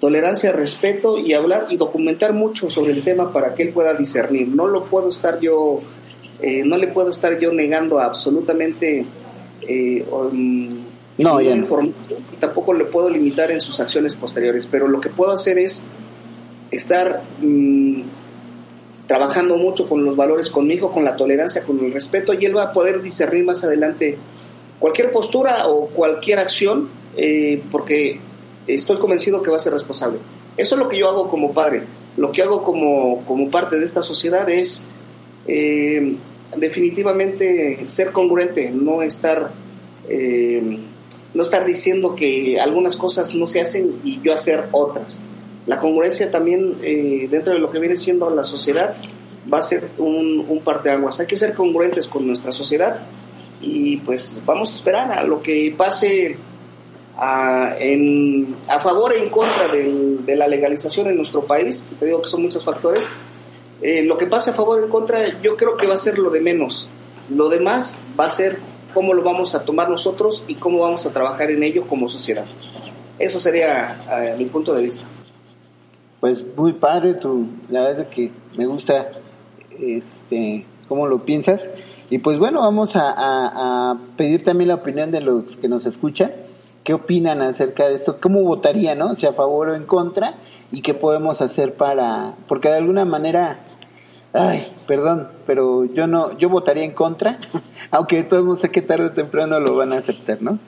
tolerancia, 0.00 0.52
respeto 0.52 1.18
y 1.18 1.32
hablar 1.32 1.66
y 1.70 1.76
documentar 1.76 2.32
mucho 2.32 2.70
sobre 2.70 2.92
el 2.92 3.02
tema 3.02 3.32
para 3.32 3.54
que 3.54 3.64
él 3.64 3.70
pueda 3.70 3.94
discernir. 3.94 4.48
No 4.48 4.66
lo 4.66 4.84
puedo 4.84 5.08
estar 5.08 5.40
yo, 5.40 5.80
eh, 6.40 6.62
no 6.64 6.76
le 6.76 6.88
puedo 6.88 7.10
estar 7.10 7.38
yo 7.38 7.52
negando 7.52 7.98
absolutamente 7.98 9.04
eh, 9.62 10.06
um, 10.10 10.88
no, 11.18 11.40
ya 11.40 11.56
y 11.56 12.36
tampoco 12.38 12.72
le 12.72 12.84
puedo 12.84 13.10
limitar 13.10 13.50
en 13.50 13.60
sus 13.60 13.80
acciones 13.80 14.14
posteriores, 14.14 14.68
pero 14.70 14.86
lo 14.86 15.00
que 15.00 15.08
puedo 15.08 15.32
hacer 15.32 15.58
es 15.58 15.82
estar 16.70 17.22
mm, 17.40 18.02
trabajando 19.08 19.56
mucho 19.56 19.88
con 19.88 20.04
los 20.04 20.16
valores 20.16 20.48
conmigo, 20.48 20.92
con 20.92 21.04
la 21.04 21.16
tolerancia, 21.16 21.64
con 21.64 21.84
el 21.84 21.92
respeto 21.92 22.34
y 22.34 22.44
él 22.44 22.56
va 22.56 22.64
a 22.64 22.72
poder 22.72 23.02
discernir 23.02 23.44
más 23.44 23.64
adelante 23.64 24.16
cualquier 24.78 25.10
postura 25.10 25.66
o 25.66 25.86
cualquier 25.86 26.38
acción, 26.38 26.88
eh, 27.16 27.60
porque 27.72 28.20
estoy 28.68 28.98
convencido 28.98 29.42
que 29.42 29.50
va 29.50 29.56
a 29.56 29.60
ser 29.60 29.72
responsable. 29.72 30.18
Eso 30.56 30.74
es 30.74 30.78
lo 30.78 30.88
que 30.88 30.98
yo 30.98 31.08
hago 31.08 31.28
como 31.28 31.52
padre. 31.52 31.82
Lo 32.16 32.32
que 32.32 32.42
hago 32.42 32.62
como, 32.62 33.24
como 33.24 33.50
parte 33.50 33.78
de 33.78 33.84
esta 33.84 34.02
sociedad 34.02 34.48
es 34.50 34.82
eh, 35.46 36.16
definitivamente 36.56 37.84
ser 37.88 38.12
congruente, 38.12 38.70
no 38.70 39.02
estar, 39.02 39.50
eh, 40.08 40.78
no 41.34 41.42
estar 41.42 41.64
diciendo 41.64 42.14
que 42.14 42.60
algunas 42.60 42.96
cosas 42.96 43.34
no 43.34 43.46
se 43.46 43.60
hacen 43.60 44.00
y 44.04 44.20
yo 44.20 44.32
hacer 44.34 44.64
otras. 44.72 45.20
La 45.66 45.78
congruencia 45.78 46.30
también 46.30 46.76
eh, 46.82 47.28
dentro 47.30 47.52
de 47.52 47.58
lo 47.58 47.70
que 47.70 47.78
viene 47.78 47.96
siendo 47.96 48.30
la 48.30 48.44
sociedad 48.44 48.96
va 49.52 49.58
a 49.58 49.62
ser 49.62 49.90
un, 49.98 50.44
un 50.48 50.60
parteaguas. 50.60 51.20
Hay 51.20 51.26
que 51.26 51.36
ser 51.36 51.54
congruentes 51.54 52.08
con 52.08 52.26
nuestra 52.26 52.52
sociedad 52.52 53.06
y 53.60 53.98
pues 53.98 54.40
vamos 54.44 54.72
a 54.72 54.76
esperar 54.76 55.12
a 55.12 55.24
lo 55.24 55.42
que 55.42 55.74
pase 55.76 56.36
a, 57.18 57.74
en, 57.78 58.56
a 58.68 58.80
favor 58.80 59.12
e 59.12 59.22
en 59.22 59.28
contra 59.28 59.68
de 59.68 60.36
la 60.36 60.46
legalización 60.46 61.08
en 61.08 61.16
nuestro 61.16 61.42
país. 61.42 61.84
Te 61.98 62.06
digo 62.06 62.22
que 62.22 62.28
son 62.28 62.42
muchos 62.42 62.64
factores. 62.64 63.10
Eh, 63.82 64.02
lo 64.02 64.16
que 64.16 64.26
pase 64.26 64.50
a 64.50 64.54
favor 64.54 64.80
o 64.80 64.84
en 64.84 64.90
contra, 64.90 65.40
yo 65.40 65.56
creo 65.56 65.76
que 65.76 65.86
va 65.86 65.94
a 65.94 65.98
ser 65.98 66.18
lo 66.18 66.30
de 66.30 66.40
menos. 66.40 66.88
Lo 67.28 67.48
demás 67.48 68.00
va 68.18 68.26
a 68.26 68.30
ser 68.30 68.58
cómo 68.94 69.14
lo 69.14 69.22
vamos 69.22 69.54
a 69.54 69.64
tomar 69.64 69.90
nosotros 69.90 70.44
y 70.48 70.54
cómo 70.54 70.78
vamos 70.78 71.06
a 71.06 71.12
trabajar 71.12 71.50
en 71.50 71.62
ello 71.62 71.82
como 71.86 72.08
sociedad. 72.08 72.44
Eso 73.18 73.40
sería 73.40 74.00
eh, 74.10 74.34
mi 74.38 74.46
punto 74.46 74.72
de 74.72 74.82
vista. 74.82 75.02
Pues 76.20 76.44
muy 76.56 76.72
padre, 76.72 77.14
tu, 77.14 77.46
la 77.68 77.82
verdad 77.82 78.02
es 78.02 78.08
que 78.08 78.30
me 78.56 78.66
gusta 78.66 79.10
este 79.80 80.64
cómo 80.88 81.06
lo 81.06 81.24
piensas. 81.24 81.70
Y 82.10 82.18
pues 82.18 82.38
bueno, 82.38 82.60
vamos 82.60 82.96
a, 82.96 83.12
a, 83.16 83.98
pedir 84.16 84.42
también 84.42 84.68
la 84.68 84.76
opinión 84.76 85.10
de 85.10 85.20
los 85.20 85.56
que 85.56 85.68
nos 85.68 85.84
escuchan. 85.84 86.32
¿Qué 86.88 86.94
opinan 86.94 87.42
acerca 87.42 87.86
de 87.86 87.96
esto? 87.96 88.16
¿Cómo 88.18 88.42
votarían, 88.44 88.96
no? 88.96 89.14
Si 89.14 89.26
a 89.26 89.34
favor 89.34 89.68
o 89.68 89.74
en 89.74 89.84
contra. 89.84 90.36
¿Y 90.72 90.80
qué 90.80 90.94
podemos 90.94 91.42
hacer 91.42 91.74
para...? 91.74 92.32
Porque 92.48 92.70
de 92.70 92.76
alguna 92.76 93.04
manera... 93.04 93.58
Ay, 94.32 94.72
perdón, 94.86 95.28
pero 95.46 95.84
yo 95.84 96.06
no, 96.06 96.38
yo 96.38 96.48
votaría 96.48 96.84
en 96.84 96.92
contra, 96.92 97.40
aunque 97.90 98.22
todos 98.22 98.60
sé 98.60 98.70
que 98.70 98.80
tarde 98.80 99.04
o 99.04 99.12
temprano 99.12 99.60
lo 99.60 99.76
van 99.76 99.92
a 99.92 99.98
aceptar, 99.98 100.40
¿no? 100.40 100.58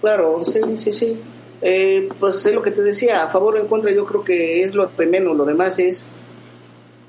Claro, 0.00 0.46
sí, 0.46 0.60
sí, 0.78 0.92
sí. 0.92 1.20
Eh, 1.60 2.08
pues 2.18 2.46
es 2.46 2.54
lo 2.54 2.62
que 2.62 2.70
te 2.70 2.80
decía, 2.80 3.22
a 3.22 3.28
favor 3.28 3.56
o 3.56 3.58
en 3.58 3.66
contra 3.66 3.90
yo 3.90 4.06
creo 4.06 4.24
que 4.24 4.62
es 4.62 4.74
lo 4.74 4.86
de 4.86 5.06
menos, 5.06 5.36
lo 5.36 5.44
demás 5.44 5.78
es 5.78 6.06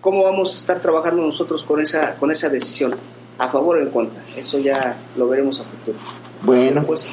cómo 0.01 0.23
vamos 0.23 0.53
a 0.53 0.57
estar 0.57 0.81
trabajando 0.81 1.21
nosotros 1.21 1.63
con 1.63 1.79
esa, 1.79 2.15
con 2.15 2.31
esa 2.31 2.49
decisión, 2.49 2.95
a 3.37 3.47
favor 3.47 3.77
o 3.77 3.81
en 3.81 3.91
contra, 3.91 4.21
eso 4.35 4.59
ya 4.59 4.97
lo 5.15 5.29
veremos 5.29 5.61
a 5.61 5.63
futuro. 5.63 5.97
Bueno, 6.41 6.83
pues 6.85 7.05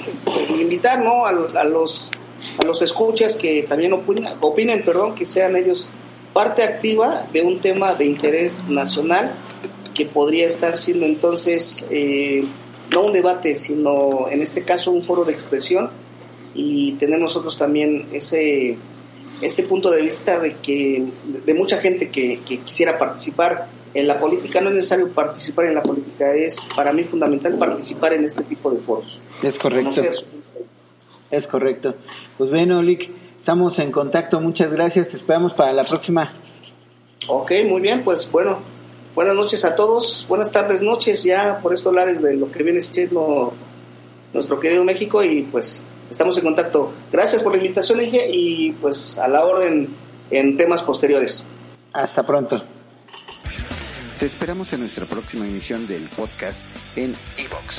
invitar 0.48 1.02
¿no? 1.02 1.26
a, 1.26 1.32
los 1.32 1.54
a 1.54 2.66
los 2.66 2.82
escuchas 2.82 3.34
que 3.34 3.64
también 3.64 3.92
opinen, 3.92 4.34
opinen, 4.40 4.82
perdón, 4.84 5.14
que 5.14 5.26
sean 5.26 5.56
ellos 5.56 5.90
parte 6.32 6.62
activa 6.62 7.26
de 7.32 7.42
un 7.42 7.60
tema 7.60 7.94
de 7.94 8.04
interés 8.04 8.62
nacional 8.68 9.34
que 9.94 10.04
podría 10.04 10.46
estar 10.46 10.76
siendo 10.76 11.06
entonces 11.06 11.86
eh, 11.90 12.44
no 12.92 13.06
un 13.06 13.12
debate, 13.12 13.56
sino 13.56 14.28
en 14.28 14.42
este 14.42 14.62
caso 14.62 14.90
un 14.90 15.02
foro 15.02 15.24
de 15.24 15.32
expresión. 15.32 15.90
Y 16.54 16.92
tener 16.92 17.18
nosotros 17.18 17.58
también 17.58 18.06
ese 18.12 18.78
ese 19.40 19.64
punto 19.64 19.90
de 19.90 20.02
vista 20.02 20.38
de 20.38 20.54
que 20.54 21.04
de 21.44 21.54
mucha 21.54 21.78
gente 21.78 22.08
que, 22.08 22.40
quisiera 22.46 22.98
participar 22.98 23.66
en 23.96 24.06
la 24.06 24.18
política 24.18 24.60
no 24.60 24.68
es 24.68 24.76
necesario 24.76 25.08
participar 25.08 25.64
en 25.66 25.74
la 25.74 25.82
política 25.82 26.34
es 26.34 26.68
para 26.76 26.92
mí 26.92 27.04
fundamental 27.04 27.54
participar 27.54 28.12
en 28.12 28.26
este 28.26 28.42
tipo 28.42 28.70
de 28.70 28.78
foros. 28.80 29.18
Es 29.42 29.58
correcto. 29.58 30.02
Es 31.30 31.46
correcto. 31.46 31.94
Pues 32.36 32.50
bueno 32.50 32.82
Lick 32.82 33.10
estamos 33.38 33.78
en 33.78 33.90
contacto. 33.90 34.38
Muchas 34.38 34.70
gracias. 34.70 35.08
Te 35.08 35.16
esperamos 35.16 35.54
para 35.54 35.72
la 35.72 35.84
próxima. 35.84 36.30
Ok 37.26 37.52
muy 37.64 37.80
bien. 37.80 38.04
Pues 38.04 38.30
bueno 38.30 38.58
buenas 39.14 39.34
noches 39.34 39.64
a 39.64 39.74
todos. 39.74 40.26
Buenas 40.28 40.52
tardes 40.52 40.82
noches 40.82 41.24
ya 41.24 41.58
por 41.62 41.72
estos 41.72 41.94
lares 41.94 42.20
de 42.20 42.36
lo 42.36 42.52
que 42.52 42.62
viene 42.62 42.82
siendo 42.82 43.54
nuestro 44.34 44.60
querido 44.60 44.84
México 44.84 45.24
y 45.24 45.40
pues 45.40 45.82
estamos 46.10 46.36
en 46.36 46.44
contacto. 46.44 46.92
Gracias 47.10 47.42
por 47.42 47.52
la 47.52 47.62
invitación, 47.62 48.02
Inge, 48.02 48.28
y 48.30 48.72
pues 48.72 49.16
a 49.16 49.26
la 49.26 49.42
orden 49.42 49.88
en 50.30 50.56
temas 50.58 50.82
posteriores. 50.82 51.42
Hasta 51.94 52.26
pronto. 52.26 52.75
Te 54.18 54.24
esperamos 54.24 54.72
en 54.72 54.80
nuestra 54.80 55.04
próxima 55.04 55.46
emisión 55.46 55.86
del 55.86 56.02
podcast 56.16 56.56
en 56.96 57.14
Evox, 57.36 57.76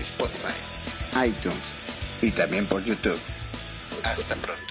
Spotify, 0.00 1.28
iTunes 1.28 2.22
y 2.22 2.32
también 2.32 2.66
por 2.66 2.82
YouTube. 2.82 3.18
Hasta 4.02 4.34
pronto. 4.34 4.62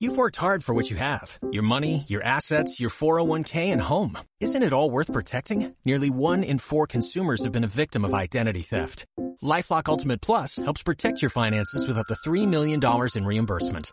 You've 0.00 0.16
worked 0.16 0.36
hard 0.36 0.64
for 0.64 0.74
what 0.74 0.90
you 0.90 0.96
have 0.96 1.38
your 1.52 1.62
money, 1.62 2.04
your 2.08 2.22
assets, 2.24 2.80
your 2.80 2.90
401k, 2.90 3.70
and 3.70 3.80
home. 3.80 4.18
Isn't 4.40 4.62
it 4.62 4.72
all 4.72 4.90
worth 4.90 5.12
protecting? 5.12 5.76
Nearly 5.84 6.08
one 6.08 6.42
in 6.42 6.58
four 6.58 6.86
consumers 6.86 7.44
have 7.44 7.52
been 7.52 7.62
a 7.62 7.68
victim 7.68 8.04
of 8.04 8.14
identity 8.14 8.62
theft. 8.62 9.04
LifeLock 9.42 9.88
Ultimate 9.88 10.22
Plus 10.22 10.56
helps 10.56 10.82
protect 10.82 11.20
your 11.20 11.30
finances 11.30 11.86
with 11.86 11.98
up 11.98 12.06
to 12.06 12.16
$3 12.26 12.48
million 12.48 12.80
in 13.14 13.24
reimbursement. 13.26 13.92